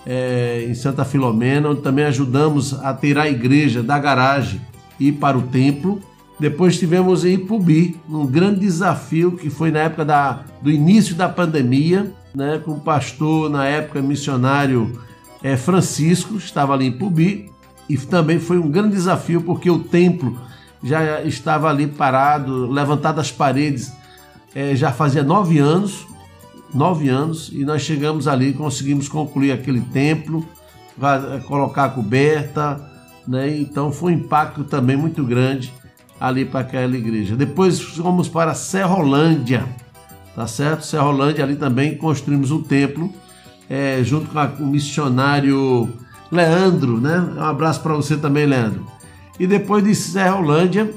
é, 0.06 0.66
em 0.70 0.74
Santa 0.74 1.04
Filomena, 1.04 1.70
onde 1.70 1.82
também 1.82 2.06
ajudamos 2.06 2.74
a 2.82 2.94
tirar 2.94 3.24
a 3.24 3.30
igreja 3.30 3.84
da 3.84 4.00
garagem 4.00 4.62
e 5.00 5.10
ir 5.10 5.14
para 5.14 5.38
o 5.38 5.44
templo. 5.44 6.02
Depois 6.40 6.80
tivemos 6.80 7.26
em 7.26 7.34
Ipubi, 7.34 8.00
um 8.10 8.26
grande 8.26 8.62
desafio 8.62 9.34
que 9.34 9.50
foi 9.50 9.72
na 9.72 9.80
época 9.80 10.06
da, 10.06 10.40
do 10.62 10.72
início 10.72 11.14
da 11.14 11.28
pandemia, 11.28 12.14
né, 12.34 12.62
com 12.64 12.72
o 12.72 12.80
pastor, 12.80 13.50
na 13.50 13.66
época 13.66 14.02
missionário 14.02 15.02
é, 15.44 15.58
Francisco, 15.58 16.38
estava 16.38 16.74
ali 16.74 16.86
em 16.86 16.90
Ipubi, 16.90 17.52
e 17.90 17.98
também 17.98 18.40
foi 18.40 18.58
um 18.58 18.70
grande 18.70 18.96
desafio 18.96 19.42
porque 19.42 19.70
o 19.70 19.80
templo 19.80 20.40
já 20.82 21.22
estava 21.24 21.70
ali 21.70 21.88
parado, 21.88 22.72
levantado 22.72 23.20
as 23.20 23.32
paredes, 23.32 23.92
é, 24.56 24.74
já 24.76 24.94
fazia 24.94 25.24
nove 25.24 25.60
anos, 25.60 26.08
nove 26.74 27.10
anos, 27.10 27.50
e 27.52 27.66
nós 27.66 27.82
chegamos 27.82 28.30
ali, 28.30 28.54
conseguimos 28.54 29.10
concluir 29.10 29.52
aquele 29.52 29.82
templo, 29.82 30.46
colocar 31.48 31.86
a 31.86 31.90
coberta, 31.90 32.80
né? 33.28 33.58
Então 33.58 33.92
foi 33.92 34.14
um 34.14 34.16
impacto 34.18 34.64
também 34.64 34.98
muito 34.98 35.24
grande 35.24 35.74
ali 36.20 36.46
para 36.46 36.62
aquela 36.62 36.96
igreja. 36.96 37.36
Depois 37.36 37.80
fomos 37.80 38.28
para 38.28 38.54
Serrolândia, 38.54 39.66
tá 40.36 40.46
certo? 40.48 40.86
Serrolândia 40.86 41.44
ali 41.44 41.56
também 41.56 41.96
construímos 41.96 42.52
um 42.52 42.62
templo 42.62 43.12
é, 43.70 44.02
junto 44.04 44.30
com 44.30 44.40
a, 44.40 44.46
o 44.60 44.66
missionário 44.66 45.90
Leandro, 46.32 47.00
né? 47.00 47.20
Um 47.38 47.44
abraço 47.44 47.82
para 47.82 47.94
você 47.94 48.18
também, 48.18 48.46
Leandro. 48.46 48.86
E 49.40 49.48
depois 49.48 49.84
de 49.84 49.96
Serrolândia, 49.96 50.92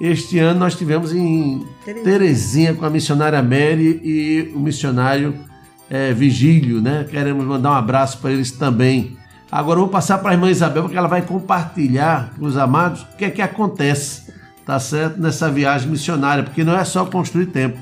este 0.00 0.38
ano 0.38 0.60
nós 0.60 0.74
tivemos 0.74 1.12
em 1.12 1.66
Terezinha, 1.84 2.04
Terezinha 2.04 2.74
com 2.74 2.84
a 2.84 2.90
missionária 2.90 3.42
Mary 3.42 4.00
e 4.04 4.52
o 4.54 4.58
missionário 4.60 5.34
é, 5.88 6.12
Vigílio, 6.12 6.80
né? 6.80 7.06
Queremos 7.08 7.44
mandar 7.44 7.70
um 7.70 7.74
abraço 7.74 8.18
para 8.18 8.30
eles 8.30 8.52
também. 8.52 9.16
Agora 9.50 9.78
eu 9.78 9.84
vou 9.84 9.90
passar 9.90 10.18
para 10.18 10.30
a 10.30 10.34
irmã 10.34 10.50
Isabel, 10.50 10.82
porque 10.82 10.96
ela 10.96 11.08
vai 11.08 11.22
compartilhar 11.22 12.34
com 12.38 12.44
os 12.44 12.56
amados 12.56 13.02
o 13.02 13.16
que 13.16 13.24
é 13.24 13.30
que 13.30 13.40
acontece, 13.40 14.27
tá 14.68 14.78
certo? 14.78 15.18
Nessa 15.18 15.50
viagem 15.50 15.88
missionária, 15.88 16.44
porque 16.44 16.62
não 16.62 16.78
é 16.78 16.84
só 16.84 17.06
construir 17.06 17.46
tempo, 17.46 17.78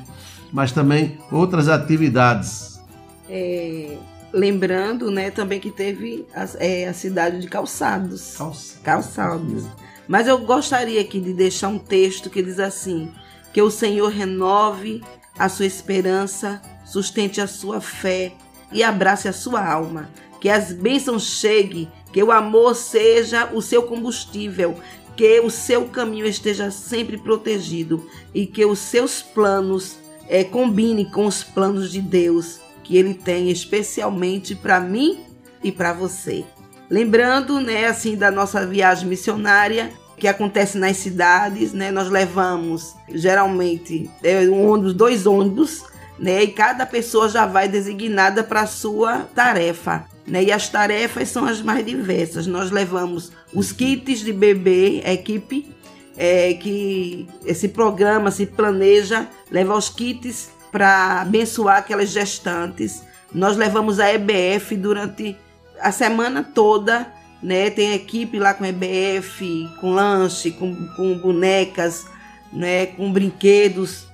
mas 0.52 0.70
também 0.70 1.18
outras 1.32 1.68
atividades. 1.68 2.80
É, 3.28 3.96
lembrando, 4.32 5.10
né, 5.10 5.32
também 5.32 5.58
que 5.58 5.72
teve 5.72 6.24
a, 6.32 6.46
é, 6.64 6.86
a 6.86 6.94
cidade 6.94 7.40
de 7.40 7.48
Calçados. 7.48 8.36
Calçados. 8.36 8.78
Calçados. 8.84 9.64
Mas 10.06 10.28
eu 10.28 10.38
gostaria 10.38 11.00
aqui 11.00 11.18
de 11.18 11.32
deixar 11.32 11.66
um 11.66 11.78
texto 11.78 12.30
que 12.30 12.40
diz 12.40 12.60
assim: 12.60 13.10
que 13.52 13.60
o 13.60 13.68
Senhor 13.68 14.08
renove 14.08 15.02
a 15.36 15.48
sua 15.48 15.66
esperança, 15.66 16.62
sustente 16.84 17.40
a 17.40 17.48
sua 17.48 17.80
fé 17.80 18.32
e 18.70 18.84
abrace 18.84 19.26
a 19.26 19.32
sua 19.32 19.60
alma. 19.60 20.08
Que 20.40 20.48
as 20.48 20.72
bênçãos 20.72 21.24
cheguem, 21.24 21.90
que 22.12 22.22
o 22.22 22.30
amor 22.30 22.76
seja 22.76 23.50
o 23.52 23.60
seu 23.60 23.82
combustível, 23.82 24.76
que 25.16 25.40
o 25.40 25.50
seu 25.50 25.86
caminho 25.86 26.26
esteja 26.26 26.70
sempre 26.70 27.16
protegido 27.16 28.06
e 28.34 28.46
que 28.46 28.64
os 28.64 28.78
seus 28.78 29.22
planos 29.22 29.96
é, 30.28 30.44
combinem 30.44 31.10
com 31.10 31.26
os 31.26 31.42
planos 31.42 31.90
de 31.90 32.00
Deus 32.00 32.60
que 32.84 32.96
Ele 32.96 33.14
tem 33.14 33.50
especialmente 33.50 34.54
para 34.54 34.78
mim 34.78 35.24
e 35.62 35.72
para 35.72 35.92
você. 35.92 36.44
Lembrando, 36.88 37.60
né, 37.60 37.86
assim, 37.86 38.14
da 38.14 38.30
nossa 38.30 38.64
viagem 38.64 39.08
missionária 39.08 39.90
que 40.16 40.28
acontece 40.28 40.78
nas 40.78 40.96
cidades, 40.96 41.72
né? 41.72 41.90
Nós 41.90 42.08
levamos 42.08 42.94
geralmente 43.08 44.08
é, 44.22 44.48
um 44.48 44.70
ônibus, 44.70 44.94
dois 44.94 45.26
ônibus, 45.26 45.84
né? 46.18 46.42
E 46.42 46.48
cada 46.48 46.86
pessoa 46.86 47.28
já 47.28 47.46
vai 47.46 47.68
designada 47.68 48.42
para 48.42 48.66
sua 48.66 49.20
tarefa. 49.34 50.06
Né? 50.26 50.44
E 50.44 50.52
as 50.52 50.68
tarefas 50.68 51.28
são 51.28 51.44
as 51.44 51.62
mais 51.62 51.84
diversas. 51.84 52.46
Nós 52.46 52.70
levamos 52.70 53.32
os 53.54 53.72
kits 53.72 54.20
de 54.20 54.32
bebê, 54.32 55.02
a 55.04 55.12
equipe 55.12 55.74
é, 56.16 56.54
que 56.54 57.28
esse 57.44 57.68
programa 57.68 58.30
se 58.30 58.46
planeja, 58.46 59.28
leva 59.50 59.76
os 59.76 59.88
kits 59.88 60.50
para 60.72 61.20
abençoar 61.22 61.78
aquelas 61.78 62.10
gestantes. 62.10 63.02
Nós 63.32 63.56
levamos 63.56 64.00
a 64.00 64.12
EBF 64.12 64.76
durante 64.76 65.36
a 65.80 65.92
semana 65.92 66.42
toda, 66.42 67.06
né? 67.42 67.70
Tem 67.70 67.92
equipe 67.92 68.38
lá 68.38 68.54
com 68.54 68.64
EBF, 68.64 69.68
com 69.80 69.92
lanche, 69.92 70.50
com, 70.52 70.74
com 70.96 71.18
bonecas, 71.18 72.06
né? 72.52 72.86
Com 72.86 73.12
brinquedos. 73.12 74.06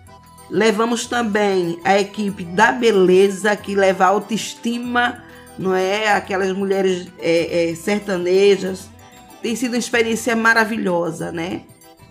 Levamos 0.52 1.06
também 1.06 1.78
a 1.82 1.98
equipe 1.98 2.44
da 2.44 2.72
beleza 2.72 3.56
que 3.56 3.74
leva 3.74 4.04
autoestima, 4.04 5.24
não 5.58 5.74
é? 5.74 6.12
Aquelas 6.12 6.52
mulheres 6.52 7.08
é, 7.18 7.70
é, 7.70 7.74
sertanejas. 7.74 8.90
Tem 9.40 9.56
sido 9.56 9.72
uma 9.72 9.78
experiência 9.78 10.36
maravilhosa, 10.36 11.32
né? 11.32 11.62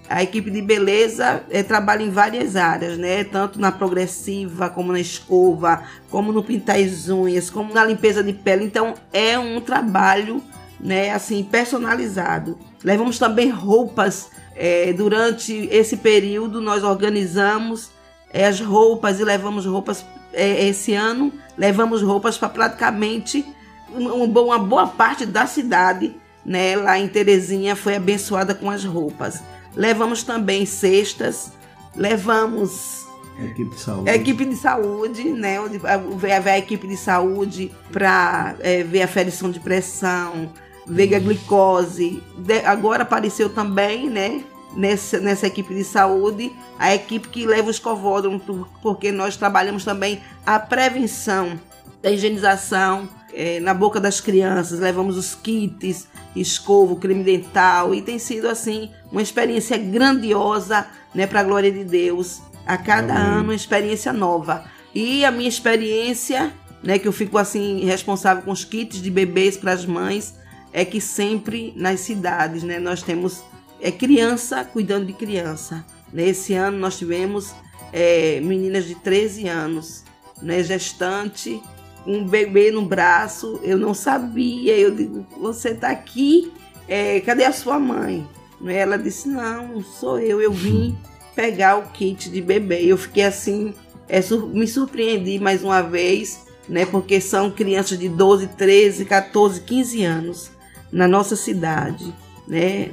A 0.09 0.23
equipe 0.23 0.49
de 0.49 0.59
beleza 0.59 1.43
é, 1.51 1.61
trabalha 1.61 2.01
em 2.01 2.09
várias 2.09 2.55
áreas, 2.55 2.97
né? 2.97 3.23
Tanto 3.23 3.61
na 3.61 3.71
progressiva, 3.71 4.71
como 4.71 4.91
na 4.91 4.99
escova, 4.99 5.83
como 6.09 6.31
no 6.31 6.43
pintar 6.43 6.77
as 6.77 7.09
unhas, 7.09 7.47
como 7.47 7.71
na 7.71 7.85
limpeza 7.85 8.23
de 8.23 8.33
pele. 8.33 8.65
Então 8.65 8.95
é 9.13 9.37
um 9.37 9.61
trabalho, 9.61 10.41
né? 10.79 11.11
Assim 11.11 11.43
personalizado. 11.43 12.57
Levamos 12.83 13.19
também 13.19 13.51
roupas 13.51 14.31
é, 14.55 14.91
durante 14.93 15.69
esse 15.71 15.95
período. 15.97 16.59
Nós 16.59 16.83
organizamos 16.83 18.00
é, 18.33 18.45
as 18.45 18.59
roupas 18.59 19.19
e 19.19 19.23
levamos 19.23 19.65
roupas 19.65 20.05
é, 20.33 20.67
esse 20.67 20.93
ano. 20.93 21.31
Levamos 21.57 22.01
roupas 22.01 22.37
para 22.37 22.49
praticamente 22.49 23.45
uma 23.93 24.57
boa 24.57 24.87
parte 24.87 25.25
da 25.25 25.45
cidade, 25.45 26.15
né? 26.45 26.75
Lá 26.75 26.97
em 26.97 27.07
Terezinha 27.07 27.75
foi 27.75 27.95
abençoada 27.95 28.55
com 28.55 28.69
as 28.69 28.85
roupas. 28.85 29.43
Levamos 29.75 30.23
também 30.23 30.65
cestas, 30.65 31.51
levamos 31.95 33.05
equipe 33.39 33.75
de 33.75 33.81
saúde, 33.81 34.09
equipe 34.09 34.45
de 34.45 34.55
saúde 34.55 35.23
né? 35.31 35.59
Onde 35.59 35.77
vai 35.77 36.31
a 36.31 36.57
equipe 36.57 36.87
de 36.87 36.97
saúde 36.97 37.71
para 37.91 38.55
é, 38.59 38.83
ver 38.83 39.01
a 39.01 39.07
ferição 39.07 39.51
de 39.51 39.59
pressão, 39.59 40.49
ver 40.87 41.13
a 41.15 41.19
glicose. 41.19 42.23
De, 42.37 42.59
agora 42.65 43.03
apareceu 43.03 43.49
também, 43.49 44.09
né? 44.09 44.43
Nessa, 44.75 45.19
nessa 45.19 45.47
equipe 45.47 45.73
de 45.73 45.83
saúde, 45.83 46.51
a 46.79 46.95
equipe 46.95 47.27
que 47.27 47.45
leva 47.45 47.69
os 47.69 47.77
covódromos, 47.77 48.41
porque 48.81 49.11
nós 49.11 49.35
trabalhamos 49.35 49.83
também 49.83 50.21
a 50.45 50.57
prevenção 50.59 51.59
da 52.01 52.09
higienização 52.09 53.09
é, 53.33 53.59
na 53.59 53.73
boca 53.73 53.99
das 53.99 54.19
crianças, 54.19 54.79
levamos 54.79 55.17
os 55.17 55.35
kits, 55.35 56.07
escovo, 56.35 56.95
creme 56.95 57.23
dental 57.23 57.93
e 57.93 58.01
tem 58.01 58.19
sido 58.19 58.47
assim 58.47 58.91
uma 59.11 59.21
experiência 59.21 59.77
grandiosa, 59.77 60.87
né, 61.13 61.27
para 61.27 61.41
a 61.41 61.43
glória 61.43 61.71
de 61.71 61.83
Deus. 61.83 62.41
A 62.65 62.77
cada 62.77 63.15
Amém. 63.15 63.27
ano 63.33 63.43
uma 63.45 63.55
experiência 63.55 64.13
nova. 64.13 64.63
E 64.93 65.25
a 65.25 65.31
minha 65.31 65.49
experiência, 65.49 66.53
né, 66.83 66.99
que 66.99 67.07
eu 67.07 67.11
fico 67.11 67.37
assim 67.37 67.83
responsável 67.85 68.43
com 68.43 68.51
os 68.51 68.63
kits 68.63 69.01
de 69.01 69.09
bebês 69.09 69.57
para 69.57 69.71
as 69.73 69.85
mães, 69.85 70.35
é 70.71 70.85
que 70.85 71.01
sempre 71.01 71.73
nas 71.75 72.01
cidades, 72.01 72.63
né, 72.63 72.79
nós 72.79 73.01
temos 73.01 73.43
é 73.81 73.91
criança 73.91 74.63
cuidando 74.63 75.05
de 75.05 75.13
criança. 75.13 75.85
Nesse 76.13 76.53
ano 76.53 76.77
nós 76.77 76.97
tivemos 76.97 77.53
é, 77.91 78.39
meninas 78.41 78.85
de 78.85 78.95
13 78.95 79.47
anos, 79.47 80.03
né, 80.41 80.63
gestante 80.63 81.61
um 82.05 82.25
bebê 82.25 82.71
no 82.71 82.83
braço, 82.83 83.59
eu 83.63 83.77
não 83.77 83.93
sabia. 83.93 84.77
Eu 84.77 84.91
digo, 84.93 85.25
você 85.39 85.73
tá 85.73 85.89
aqui, 85.89 86.51
é, 86.87 87.19
cadê 87.21 87.45
a 87.45 87.51
sua 87.51 87.79
mãe? 87.79 88.27
Ela 88.65 88.97
disse, 88.97 89.27
não, 89.27 89.83
sou 89.83 90.19
eu, 90.19 90.41
eu 90.41 90.51
vim 90.51 90.97
pegar 91.35 91.77
o 91.77 91.91
kit 91.91 92.29
de 92.29 92.41
bebê. 92.41 92.83
Eu 92.83 92.97
fiquei 92.97 93.23
assim, 93.23 93.73
é, 94.07 94.19
me 94.53 94.67
surpreendi 94.67 95.39
mais 95.39 95.63
uma 95.63 95.81
vez, 95.81 96.45
né? 96.67 96.85
Porque 96.85 97.19
são 97.19 97.49
crianças 97.49 97.97
de 97.97 98.09
12, 98.09 98.47
13, 98.47 99.05
14, 99.05 99.61
15 99.61 100.03
anos 100.03 100.51
na 100.91 101.07
nossa 101.07 101.35
cidade, 101.35 102.13
né? 102.47 102.91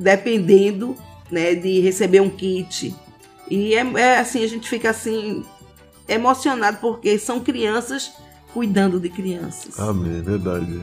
Dependendo, 0.00 0.96
né, 1.30 1.54
de 1.54 1.80
receber 1.80 2.20
um 2.20 2.30
kit. 2.30 2.94
E 3.48 3.74
é, 3.74 3.86
é 4.00 4.18
assim, 4.18 4.42
a 4.42 4.46
gente 4.46 4.68
fica 4.68 4.90
assim 4.90 5.44
emocionado 6.08 6.78
porque 6.80 7.18
são 7.18 7.40
crianças 7.40 8.12
cuidando 8.52 8.98
de 8.98 9.08
crianças. 9.08 9.78
Amém, 9.78 10.22
verdade. 10.22 10.80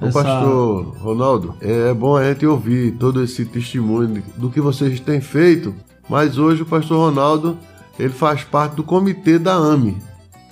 Essa... 0.00 0.08
O 0.08 0.12
pastor 0.12 0.96
Ronaldo, 0.98 1.56
é 1.60 1.92
bom 1.94 2.16
a 2.16 2.24
gente 2.24 2.46
ouvir 2.46 2.92
todo 2.92 3.22
esse 3.22 3.44
testemunho 3.44 4.22
do 4.36 4.50
que 4.50 4.60
vocês 4.60 4.98
têm 4.98 5.20
feito, 5.20 5.74
mas 6.08 6.38
hoje 6.38 6.62
o 6.62 6.66
pastor 6.66 6.98
Ronaldo, 6.98 7.58
ele 7.98 8.12
faz 8.12 8.42
parte 8.42 8.74
do 8.74 8.82
comitê 8.82 9.38
da 9.38 9.54
AME. 9.54 9.96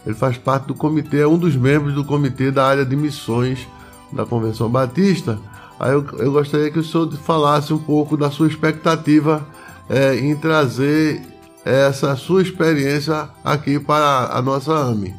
Ele 0.04 0.14
faz 0.14 0.36
parte 0.36 0.66
do 0.66 0.74
comitê, 0.74 1.20
é 1.20 1.26
um 1.26 1.38
dos 1.38 1.56
membros 1.56 1.94
do 1.94 2.04
comitê 2.04 2.50
da 2.50 2.66
área 2.66 2.84
de 2.84 2.96
missões 2.96 3.66
da 4.12 4.26
Convenção 4.26 4.68
Batista. 4.68 5.38
Aí 5.82 5.94
eu, 5.94 6.06
eu 6.16 6.30
gostaria 6.30 6.70
que 6.70 6.78
o 6.78 6.84
senhor 6.84 7.12
falasse 7.16 7.74
um 7.74 7.78
pouco 7.78 8.16
da 8.16 8.30
sua 8.30 8.46
expectativa 8.46 9.44
é, 9.90 10.16
em 10.16 10.36
trazer 10.36 11.20
essa 11.64 12.14
sua 12.14 12.40
experiência 12.40 13.28
aqui 13.44 13.80
para 13.80 14.30
a 14.32 14.40
nossa 14.40 14.72
AME. 14.72 15.12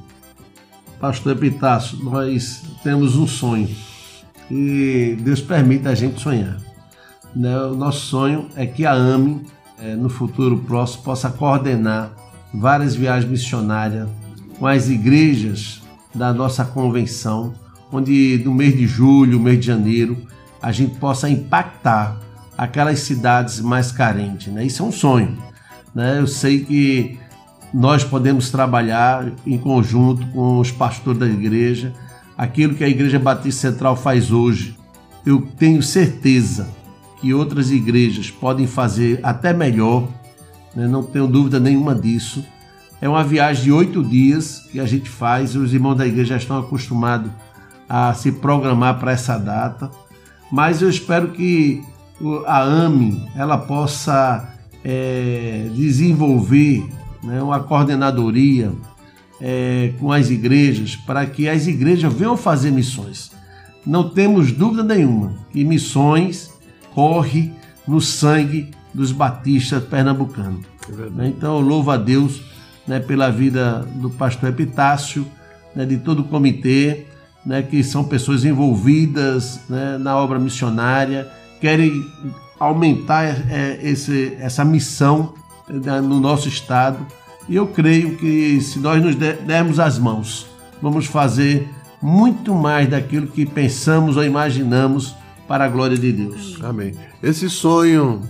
Pastor 1.01 1.33
Epitácio, 1.33 1.97
nós 2.01 2.63
temos 2.81 3.17
um 3.17 3.27
sonho 3.27 3.69
e 4.49 5.17
Deus 5.19 5.41
permite 5.41 5.85
a 5.85 5.93
gente 5.93 6.21
sonhar. 6.21 6.57
Né? 7.35 7.59
O 7.65 7.75
nosso 7.75 8.05
sonho 8.05 8.47
é 8.55 8.65
que 8.65 8.85
a 8.85 8.93
AME, 8.93 9.45
é, 9.77 9.95
no 9.95 10.07
futuro 10.07 10.57
próximo, 10.59 11.03
possa 11.03 11.29
coordenar 11.29 12.09
várias 12.53 12.95
viagens 12.95 13.29
missionárias 13.29 14.07
com 14.57 14.65
as 14.65 14.87
igrejas 14.87 15.81
da 16.15 16.33
nossa 16.33 16.63
convenção, 16.63 17.53
onde 17.91 18.41
no 18.45 18.53
mês 18.53 18.77
de 18.77 18.87
julho, 18.87 19.41
mês 19.41 19.59
de 19.59 19.65
janeiro, 19.65 20.31
a 20.63 20.71
gente 20.71 20.95
possa 20.97 21.29
impactar 21.29 22.17
aquelas 22.57 22.99
cidades 22.99 23.59
mais 23.59 23.91
carentes. 23.91 24.47
Né? 24.47 24.65
Isso 24.65 24.81
é 24.81 24.85
um 24.85 24.93
sonho. 24.93 25.37
Né? 25.93 26.19
Eu 26.19 26.25
sei 26.25 26.63
que 26.63 27.19
nós 27.73 28.05
podemos 28.05 28.49
trabalhar 28.49 29.29
em 29.45 29.57
conjunto 29.57 30.25
com 30.27 30.59
os 30.59 30.71
pastores 30.71 31.19
da 31.19 31.27
igreja, 31.27 31.91
aquilo 32.37 32.75
que 32.75 32.83
a 32.83 32.87
Igreja 32.87 33.19
Batista 33.19 33.71
Central 33.71 33.97
faz 33.97 34.31
hoje. 34.31 34.77
Eu 35.25 35.41
tenho 35.57 35.83
certeza 35.83 36.69
que 37.19 37.33
outras 37.33 37.69
igrejas 37.69 38.31
podem 38.31 38.65
fazer 38.65 39.19
até 39.21 39.51
melhor, 39.51 40.07
né? 40.73 40.87
não 40.87 41.03
tenho 41.03 41.27
dúvida 41.27 41.59
nenhuma 41.59 41.93
disso. 41.93 42.45
É 43.01 43.09
uma 43.09 43.23
viagem 43.23 43.65
de 43.65 43.71
oito 43.71 44.01
dias 44.01 44.59
que 44.71 44.79
a 44.79 44.85
gente 44.85 45.09
faz, 45.09 45.57
os 45.57 45.73
irmãos 45.73 45.95
da 45.95 46.07
igreja 46.07 46.35
já 46.35 46.37
estão 46.37 46.57
acostumados 46.59 47.29
a 47.89 48.13
se 48.13 48.31
programar 48.31 48.97
para 48.99 49.11
essa 49.11 49.37
data, 49.37 49.91
mas 50.53 50.83
eu 50.83 50.89
espero 50.89 51.31
que 51.31 51.81
a 52.45 52.61
AME 52.61 53.27
ela 53.35 53.57
possa 53.57 54.53
é, 54.85 55.67
desenvolver 55.73 56.87
né, 57.23 57.41
uma 57.41 57.59
coordenadoria 57.61 58.71
é, 59.41 59.93
com 59.99 60.11
as 60.11 60.29
igrejas 60.29 60.95
para 60.95 61.25
que 61.25 61.49
as 61.49 61.65
igrejas 61.65 62.13
venham 62.13 62.37
fazer 62.37 62.69
missões. 62.69 63.31
Não 63.83 64.07
temos 64.07 64.51
dúvida 64.51 64.83
nenhuma 64.83 65.33
que 65.51 65.63
missões 65.63 66.51
corre 66.93 67.51
no 67.87 67.99
sangue 67.99 68.69
dos 68.93 69.11
batistas 69.11 69.83
pernambucanos. 69.83 70.63
É 71.19 71.27
então 71.29 71.55
eu 71.55 71.61
louvo 71.61 71.89
a 71.89 71.97
Deus 71.97 72.43
né, 72.85 72.99
pela 72.99 73.31
vida 73.31 73.79
do 73.95 74.11
pastor 74.11 74.49
Epitácio, 74.49 75.25
né, 75.75 75.83
de 75.83 75.97
todo 75.97 76.19
o 76.19 76.25
comitê, 76.25 77.07
né, 77.45 77.61
que 77.61 77.83
são 77.83 78.03
pessoas 78.03 78.45
envolvidas 78.45 79.59
né, 79.69 79.97
na 79.97 80.17
obra 80.17 80.39
missionária, 80.39 81.29
querem 81.59 82.05
aumentar 82.59 83.23
é, 83.51 83.79
esse, 83.81 84.35
essa 84.39 84.63
missão 84.63 85.33
né, 85.67 85.99
no 85.99 86.19
nosso 86.19 86.47
estado. 86.47 87.05
E 87.47 87.55
eu 87.55 87.67
creio 87.67 88.17
que 88.17 88.61
se 88.61 88.79
nós 88.79 89.03
nos 89.03 89.15
dermos 89.15 89.79
as 89.79 89.99
mãos, 89.99 90.47
vamos 90.81 91.05
fazer 91.05 91.67
muito 92.01 92.53
mais 92.53 92.89
daquilo 92.89 93.27
que 93.27 93.45
pensamos 93.45 94.17
ou 94.17 94.23
imaginamos 94.23 95.15
para 95.47 95.65
a 95.65 95.67
glória 95.67 95.97
de 95.97 96.11
Deus. 96.11 96.57
Amém. 96.63 96.93
Esse 97.21 97.49
sonho 97.49 98.21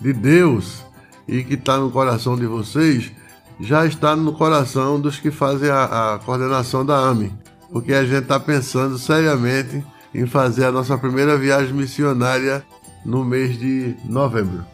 de 0.00 0.12
Deus 0.12 0.84
e 1.26 1.44
que 1.44 1.54
está 1.54 1.76
no 1.78 1.90
coração 1.90 2.36
de 2.36 2.46
vocês 2.46 3.12
já 3.60 3.84
está 3.86 4.16
no 4.16 4.32
coração 4.32 4.98
dos 4.98 5.18
que 5.18 5.30
fazem 5.30 5.68
a, 5.68 6.14
a 6.14 6.18
coordenação 6.18 6.84
da 6.84 6.96
AME, 6.96 7.32
porque 7.72 7.92
a 7.92 8.04
gente 8.04 8.22
está 8.22 8.38
pensando 8.38 8.98
seriamente 8.98 9.84
em 10.14 10.26
fazer 10.26 10.64
a 10.64 10.72
nossa 10.72 10.96
primeira 10.98 11.36
viagem 11.36 11.72
missionária 11.72 12.64
no 13.04 13.24
mês 13.24 13.58
de 13.58 13.94
novembro. 14.04 14.64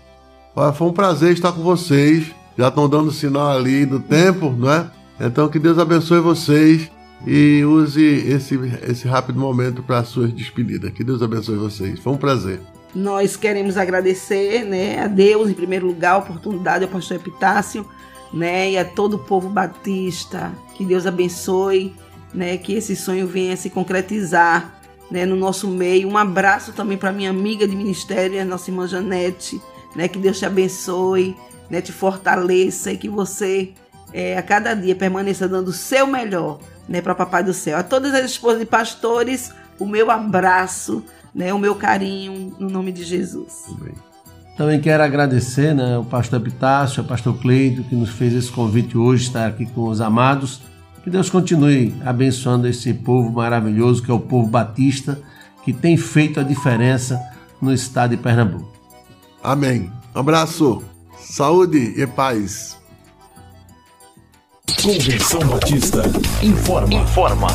Olha, 0.54 0.72
foi 0.72 0.88
um 0.88 0.92
prazer 0.92 1.32
estar 1.32 1.52
com 1.52 1.62
vocês. 1.62 2.34
Já 2.56 2.68
estão 2.68 2.88
dando 2.88 3.12
sinal 3.12 3.50
ali 3.50 3.84
do 3.84 4.00
tempo, 4.00 4.50
não 4.50 4.72
é? 4.72 4.90
Então 5.20 5.48
que 5.48 5.58
Deus 5.58 5.78
abençoe 5.78 6.20
vocês 6.20 6.90
e 7.26 7.62
use 7.64 8.02
esse, 8.02 8.58
esse 8.82 9.06
rápido 9.06 9.38
momento 9.38 9.82
para 9.82 9.98
as 9.98 10.08
suas 10.08 10.32
despedidas. 10.32 10.90
Que 10.92 11.04
Deus 11.04 11.22
abençoe 11.22 11.56
vocês. 11.56 12.00
Foi 12.00 12.14
um 12.14 12.16
prazer. 12.16 12.60
Nós 12.94 13.36
queremos 13.36 13.76
agradecer 13.76 14.64
né, 14.64 15.02
a 15.02 15.06
Deus, 15.06 15.50
em 15.50 15.54
primeiro 15.54 15.86
lugar, 15.86 16.12
a 16.12 16.18
oportunidade 16.18 16.84
ao 16.84 16.90
pastor 16.90 17.18
Epitácio 17.18 17.86
né, 18.32 18.70
e 18.70 18.78
a 18.78 18.84
todo 18.84 19.14
o 19.14 19.18
povo 19.18 19.50
batista. 19.50 20.50
Que 20.74 20.84
Deus 20.84 21.06
abençoe, 21.06 21.94
né, 22.36 22.56
que 22.58 22.74
esse 22.74 22.94
sonho 22.94 23.26
venha 23.26 23.56
se 23.56 23.70
concretizar 23.70 24.74
né, 25.10 25.24
no 25.24 25.34
nosso 25.34 25.66
meio. 25.66 26.08
Um 26.08 26.18
abraço 26.18 26.72
também 26.72 26.98
para 26.98 27.10
minha 27.10 27.30
amiga 27.30 27.66
de 27.66 27.74
ministério, 27.74 28.40
a 28.40 28.44
nossa 28.44 28.70
irmã 28.70 28.86
Janete. 28.86 29.60
Né, 29.94 30.06
que 30.08 30.18
Deus 30.18 30.38
te 30.38 30.44
abençoe, 30.44 31.34
né, 31.70 31.80
te 31.80 31.90
fortaleça 31.90 32.92
e 32.92 32.98
que 32.98 33.08
você 33.08 33.72
é, 34.12 34.36
a 34.36 34.42
cada 34.42 34.74
dia 34.74 34.94
permaneça 34.94 35.48
dando 35.48 35.68
o 35.68 35.72
seu 35.72 36.06
melhor 36.06 36.58
né, 36.86 37.00
para 37.00 37.14
Papai 37.14 37.42
do 37.42 37.54
Céu. 37.54 37.78
A 37.78 37.82
todas 37.82 38.12
as 38.12 38.26
esposas 38.26 38.60
de 38.60 38.66
pastores, 38.66 39.54
o 39.78 39.86
meu 39.86 40.10
abraço, 40.10 41.02
né, 41.34 41.52
o 41.54 41.58
meu 41.58 41.74
carinho, 41.74 42.54
no 42.58 42.68
nome 42.68 42.92
de 42.92 43.04
Jesus. 43.04 43.64
Também 44.54 44.80
quero 44.80 45.02
agradecer 45.02 45.74
né, 45.74 45.96
o 45.96 46.04
pastor 46.04 46.40
Epitácio, 46.40 47.02
o 47.02 47.06
pastor 47.06 47.38
Cleito, 47.38 47.82
que 47.84 47.94
nos 47.94 48.10
fez 48.10 48.34
esse 48.34 48.50
convite 48.50 48.98
hoje, 48.98 49.24
estar 49.24 49.46
aqui 49.46 49.64
com 49.64 49.88
os 49.88 50.00
amados. 50.00 50.60
Que 51.06 51.10
Deus 51.10 51.30
continue 51.30 51.94
abençoando 52.04 52.66
esse 52.66 52.92
povo 52.92 53.30
maravilhoso 53.30 54.02
que 54.02 54.10
é 54.10 54.14
o 54.14 54.18
povo 54.18 54.48
batista, 54.48 55.16
que 55.64 55.72
tem 55.72 55.96
feito 55.96 56.40
a 56.40 56.42
diferença 56.42 57.22
no 57.62 57.72
estado 57.72 58.10
de 58.10 58.16
Pernambuco. 58.16 58.68
Amém. 59.40 59.88
Um 60.12 60.18
abraço, 60.18 60.82
saúde 61.16 61.94
e 61.96 62.04
paz. 62.08 62.76
Convenção 64.82 65.46
Batista 65.46 66.02
informa. 66.42 66.94
Informa. 66.94 67.46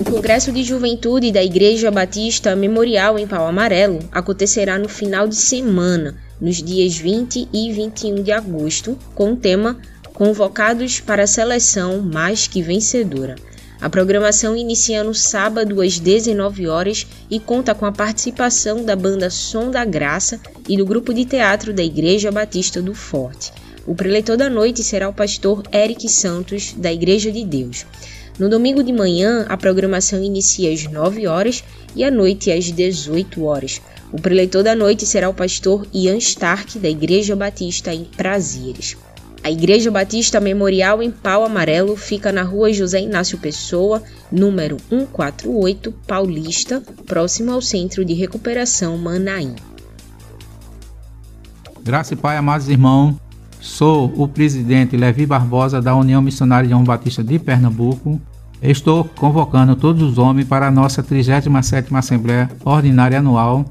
O 0.00 0.04
Congresso 0.04 0.52
de 0.52 0.64
Juventude 0.64 1.32
da 1.32 1.42
Igreja 1.42 1.90
Batista 1.90 2.54
Memorial 2.54 3.18
em 3.18 3.26
Pau 3.26 3.46
Amarelo 3.46 4.00
acontecerá 4.12 4.78
no 4.78 4.86
final 4.86 5.26
de 5.26 5.36
semana 5.36 6.27
nos 6.40 6.62
dias 6.62 6.96
20 6.96 7.48
e 7.52 7.72
21 7.72 8.22
de 8.22 8.32
agosto, 8.32 8.98
com 9.14 9.32
o 9.32 9.36
tema 9.36 9.78
Convocados 10.12 11.00
para 11.00 11.24
a 11.24 11.26
Seleção 11.26 12.00
Mais 12.00 12.46
que 12.46 12.62
Vencedora. 12.62 13.36
A 13.80 13.88
programação 13.88 14.56
inicia 14.56 15.04
no 15.04 15.14
sábado 15.14 15.80
às 15.80 16.00
19 16.00 16.66
horas 16.66 17.06
e 17.30 17.38
conta 17.38 17.74
com 17.74 17.86
a 17.86 17.92
participação 17.92 18.84
da 18.84 18.96
banda 18.96 19.30
Som 19.30 19.70
da 19.70 19.84
Graça 19.84 20.40
e 20.68 20.76
do 20.76 20.84
grupo 20.84 21.14
de 21.14 21.24
teatro 21.24 21.72
da 21.72 21.82
Igreja 21.82 22.32
Batista 22.32 22.82
do 22.82 22.92
Forte. 22.92 23.52
O 23.86 23.94
preletor 23.94 24.36
da 24.36 24.50
noite 24.50 24.82
será 24.82 25.08
o 25.08 25.14
pastor 25.14 25.62
Eric 25.72 26.08
Santos, 26.08 26.74
da 26.76 26.92
Igreja 26.92 27.30
de 27.30 27.44
Deus. 27.44 27.86
No 28.38 28.48
domingo 28.48 28.82
de 28.82 28.92
manhã, 28.92 29.46
a 29.48 29.56
programação 29.56 30.22
inicia 30.22 30.72
às 30.72 30.82
9 30.84 31.26
horas 31.26 31.62
e 31.94 32.02
à 32.02 32.10
noite 32.10 32.50
às 32.50 32.70
18 32.72 33.44
horas. 33.44 33.80
O 34.12 34.20
preletor 34.20 34.62
da 34.62 34.74
noite 34.74 35.04
será 35.06 35.28
o 35.28 35.34
pastor 35.34 35.86
Ian 35.92 36.16
Stark, 36.16 36.78
da 36.78 36.88
Igreja 36.88 37.36
Batista 37.36 37.92
em 37.92 38.04
Prazeres. 38.04 38.96
A 39.42 39.50
Igreja 39.50 39.90
Batista 39.90 40.40
Memorial 40.40 41.02
em 41.02 41.10
Pau 41.10 41.44
Amarelo 41.44 41.96
fica 41.96 42.32
na 42.32 42.42
rua 42.42 42.72
José 42.72 43.00
Inácio 43.00 43.38
Pessoa, 43.38 44.02
número 44.32 44.76
148, 44.88 45.92
Paulista, 46.06 46.82
próximo 47.06 47.52
ao 47.52 47.60
Centro 47.60 48.04
de 48.04 48.14
Recuperação 48.14 48.96
Manaim. 48.98 49.54
Graça 51.82 52.14
e 52.14 52.16
Pai, 52.16 52.36
amados 52.36 52.68
irmãos, 52.68 53.14
Sou 53.60 54.12
o 54.16 54.28
presidente 54.28 54.96
Levi 54.96 55.26
Barbosa 55.26 55.82
da 55.82 55.94
União 55.94 56.22
Missionária 56.22 56.66
de 56.66 56.70
João 56.72 56.84
Batista 56.84 57.24
de 57.24 57.38
Pernambuco. 57.38 58.20
Estou 58.62 59.04
convocando 59.04 59.74
todos 59.74 60.02
os 60.02 60.18
homens 60.18 60.46
para 60.46 60.68
a 60.68 60.70
nossa 60.70 61.02
37ª 61.02 61.96
Assembleia 61.96 62.50
Ordinária 62.64 63.18
Anual, 63.18 63.64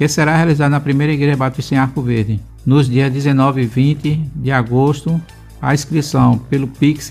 que 0.00 0.08
será 0.08 0.34
realizada 0.34 0.70
na 0.70 0.80
primeira 0.80 1.12
Igreja 1.12 1.36
Batista 1.36 1.74
em 1.74 1.78
Arco 1.78 2.00
Verde, 2.00 2.40
nos 2.64 2.88
dias 2.88 3.12
19 3.12 3.60
e 3.60 3.66
20 3.66 4.30
de 4.34 4.50
agosto. 4.50 5.20
A 5.60 5.74
inscrição 5.74 6.38
pelo 6.38 6.66
Pix 6.66 7.10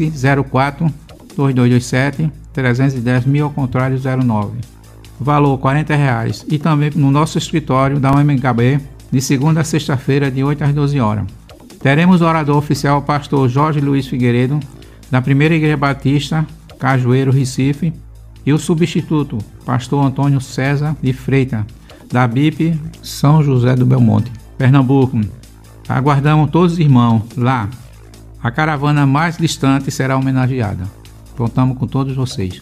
04 0.49 0.91
2227 1.37 2.31
310 2.51 3.25
mil 3.27 3.45
ao 3.45 3.51
contrário 3.51 3.95
09. 3.99 4.57
Valor 5.19 5.59
40 5.59 5.95
reais. 5.95 6.43
E 6.49 6.57
também 6.57 6.89
no 6.95 7.11
nosso 7.11 7.37
escritório 7.37 7.99
da 7.99 8.11
UMKB, 8.11 8.79
de 9.11 9.21
segunda 9.21 9.61
a 9.61 9.63
sexta-feira, 9.63 10.31
de 10.31 10.43
8 10.43 10.63
às 10.63 10.73
12 10.73 10.99
horas. 10.99 11.25
Teremos 11.83 12.21
o 12.21 12.25
orador 12.25 12.57
oficial, 12.57 12.97
o 12.97 13.03
pastor 13.03 13.47
Jorge 13.47 13.79
Luiz 13.79 14.07
Figueiredo, 14.07 14.59
da 15.11 15.21
Primeira 15.21 15.53
Igreja 15.53 15.77
Batista, 15.77 16.43
Cajueiro, 16.79 17.31
Recife, 17.31 17.93
e 18.43 18.51
o 18.51 18.57
substituto, 18.57 19.37
pastor 19.63 20.03
Antônio 20.03 20.41
César 20.41 20.97
de 21.03 21.13
Freita, 21.13 21.67
da 22.11 22.27
BIP 22.27 22.79
São 23.01 23.43
José 23.43 23.75
do 23.75 23.85
Belmonte, 23.85 24.31
Pernambuco. 24.57 25.19
Aguardamos 25.87 26.51
todos 26.51 26.73
os 26.73 26.79
irmãos 26.79 27.23
lá. 27.35 27.69
A 28.41 28.51
caravana 28.51 29.05
mais 29.05 29.37
distante 29.37 29.91
será 29.91 30.17
homenageada. 30.17 30.85
Contamos 31.35 31.77
com 31.77 31.87
todos 31.87 32.15
vocês. 32.15 32.61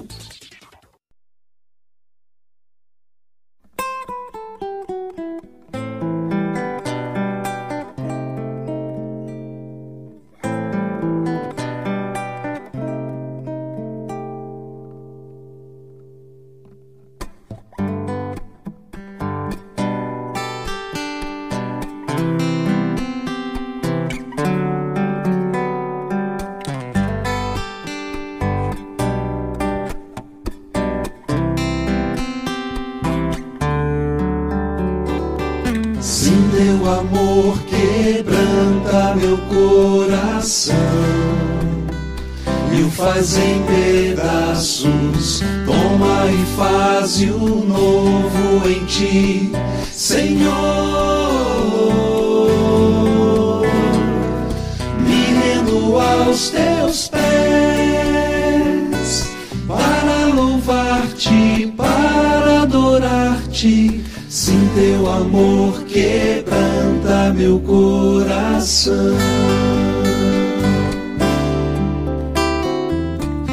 ti. 63.58 64.04
Sim, 64.30 64.70
teu 64.76 65.10
amor 65.10 65.84
quebranta 65.86 67.34
meu 67.34 67.60
coração. 67.60 69.18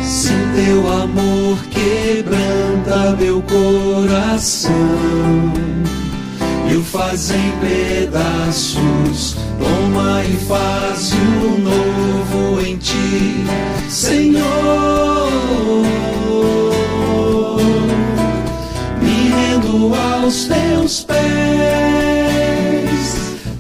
Sim, 0.03 0.43
teu 0.55 0.93
amor 0.93 1.59
quebranta 1.71 3.17
meu 3.19 3.43
coração. 3.43 4.73
E 6.71 6.77
o 6.77 6.83
faz 6.83 7.31
em 7.31 7.51
pedaços, 7.61 9.37
toma 9.59 10.23
e 10.25 10.37
faz 10.47 11.13
um 11.15 11.59
novo 11.63 12.61
em 12.61 12.77
ti, 12.77 13.45
Senhor. 13.89 15.45
Aos 19.75 20.45
teus 20.45 21.03
pés 21.03 21.17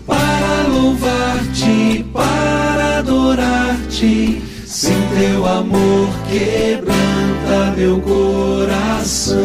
para 0.06 0.68
louvar-te, 0.68 2.06
para 2.12 2.98
adorar-te. 2.98 4.40
Sem 4.64 4.96
teu 5.18 5.44
amor 5.44 6.08
quebranta 6.30 7.74
meu 7.76 8.00
coração. 8.00 9.40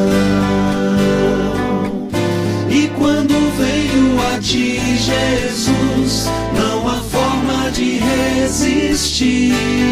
E 2.69 2.88
quando 2.99 3.34
venho 3.58 4.21
a 4.36 4.39
ti, 4.39 4.79
Jesus, 4.95 6.29
não 6.55 6.88
há 6.88 6.99
forma 7.01 7.71
de 7.71 7.97
resistir 7.97 9.88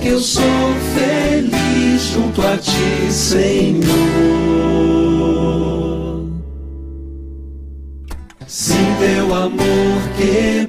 que 0.00 0.08
eu 0.08 0.20
sou 0.20 0.42
feliz 0.94 2.02
junto 2.12 2.42
a 2.42 2.56
ti, 2.56 3.12
Senhor. 3.12 3.84
Sim, 8.46 8.74
teu 8.98 9.34
amor 9.34 10.00
que 10.16 10.63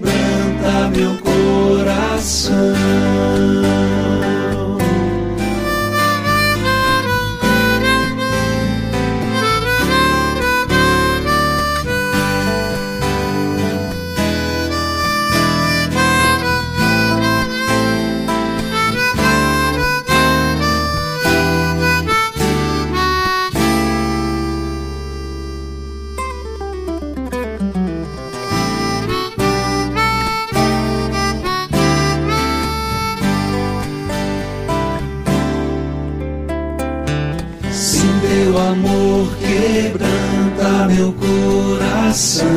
quebranta 39.56 40.88
meu 40.88 41.13
coração 41.13 42.48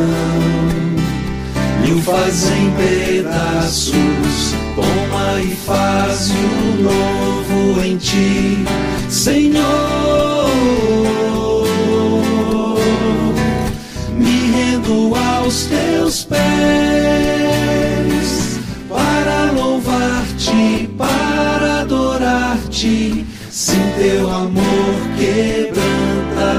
e 1.87 1.93
o 1.93 2.03
faz 2.03 2.51
em 2.51 2.71
pedaços, 2.73 4.55
toma 4.75 5.41
e 5.41 5.55
faz 5.65 6.31
o 6.31 6.83
novo 6.83 7.81
em 7.85 7.97
ti, 7.97 8.65
Senhor. 9.09 10.49
Me 14.17 14.51
rendo 14.51 15.15
aos 15.15 15.65
teus 15.67 16.25
pés 16.25 16.39
para 18.89 19.53
louvar-te, 19.53 20.91
para 20.99 21.83
adorar-te, 21.83 23.25
sem 23.51 23.81
teu 23.97 24.29
amor 24.31 24.95
quebrar 25.17 25.68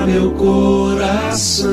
meu 0.09 0.31
coração. 0.31 1.69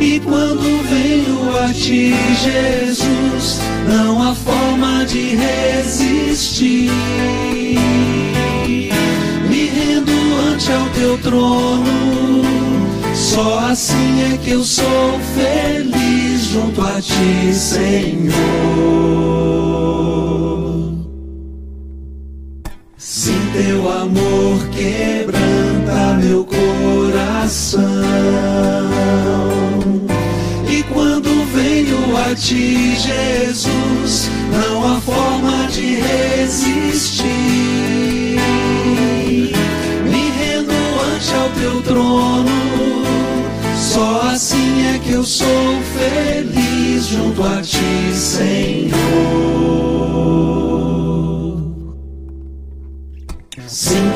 E 0.00 0.18
quando 0.20 0.82
venho 0.88 1.56
a 1.58 1.72
ti, 1.72 2.14
Jesus, 2.42 3.60
não 3.86 4.22
há 4.22 4.34
forma 4.34 5.04
de 5.04 5.36
resistir. 5.36 6.90
Me 9.48 9.66
rendo 9.68 10.12
ante 10.48 10.72
ao 10.72 10.88
teu 10.90 11.18
trono, 11.18 12.42
só 13.14 13.58
assim 13.70 14.32
é 14.32 14.38
que 14.38 14.52
eu 14.52 14.64
sou 14.64 15.20
feliz 15.36 16.44
junto 16.44 16.80
a 16.80 17.00
ti, 17.00 17.52
Senhor. 17.52 18.32
Teu 23.52 23.86
amor 23.86 24.66
quebranta 24.68 26.14
meu 26.22 26.42
coração. 26.42 27.82
E 30.66 30.82
quando 30.84 31.44
venho 31.52 32.16
a 32.16 32.34
ti, 32.34 32.96
Jesus, 32.96 34.30
não 34.50 34.96
há 34.96 35.00
forma 35.02 35.66
de 35.70 35.96
resistir. 35.96 37.26
Me 40.02 40.30
rendo 40.30 40.72
ante 41.14 41.34
ao 41.34 41.50
teu 41.50 41.82
trono. 41.82 42.50
Só 43.76 44.30
assim 44.32 44.94
é 44.94 44.98
que 44.98 45.12
eu 45.12 45.24
sou 45.24 45.78
feliz 45.94 47.06
junto 47.06 47.44
a 47.44 47.60
ti, 47.60 48.14
Senhor. 48.14 48.92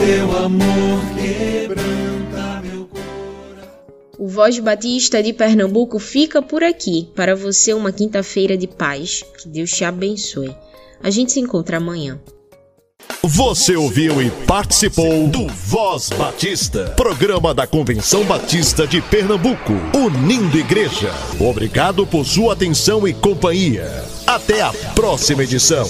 Teu 0.07 0.37
amor 0.37 1.01
quebranta 1.17 2.63
meu 2.63 2.89
O 4.17 4.29
Voz 4.29 4.57
Batista 4.61 5.21
de 5.21 5.33
Pernambuco 5.33 5.99
fica 5.99 6.41
por 6.41 6.63
aqui. 6.63 7.09
Para 7.17 7.35
você, 7.35 7.75
uma 7.75 7.91
quinta-feira 7.91 8.57
de 8.57 8.69
paz. 8.69 9.25
Que 9.37 9.49
Deus 9.49 9.73
te 9.73 9.85
abençoe. 9.85 10.55
A 11.03 11.11
gente 11.11 11.33
se 11.33 11.41
encontra 11.41 11.79
amanhã. 11.79 12.21
Você 13.21 13.75
ouviu 13.75 14.23
e 14.23 14.31
participou 14.47 15.27
do 15.27 15.49
Voz 15.49 16.11
Batista, 16.11 16.85
programa 16.97 17.53
da 17.53 17.67
Convenção 17.67 18.25
Batista 18.25 18.87
de 18.87 19.01
Pernambuco, 19.03 19.73
unindo 19.93 20.57
igreja. 20.57 21.11
Obrigado 21.41 22.07
por 22.07 22.25
sua 22.25 22.53
atenção 22.53 23.09
e 23.09 23.13
companhia. 23.13 24.05
Até 24.25 24.63
a 24.63 24.73
próxima 24.95 25.43
edição. 25.43 25.85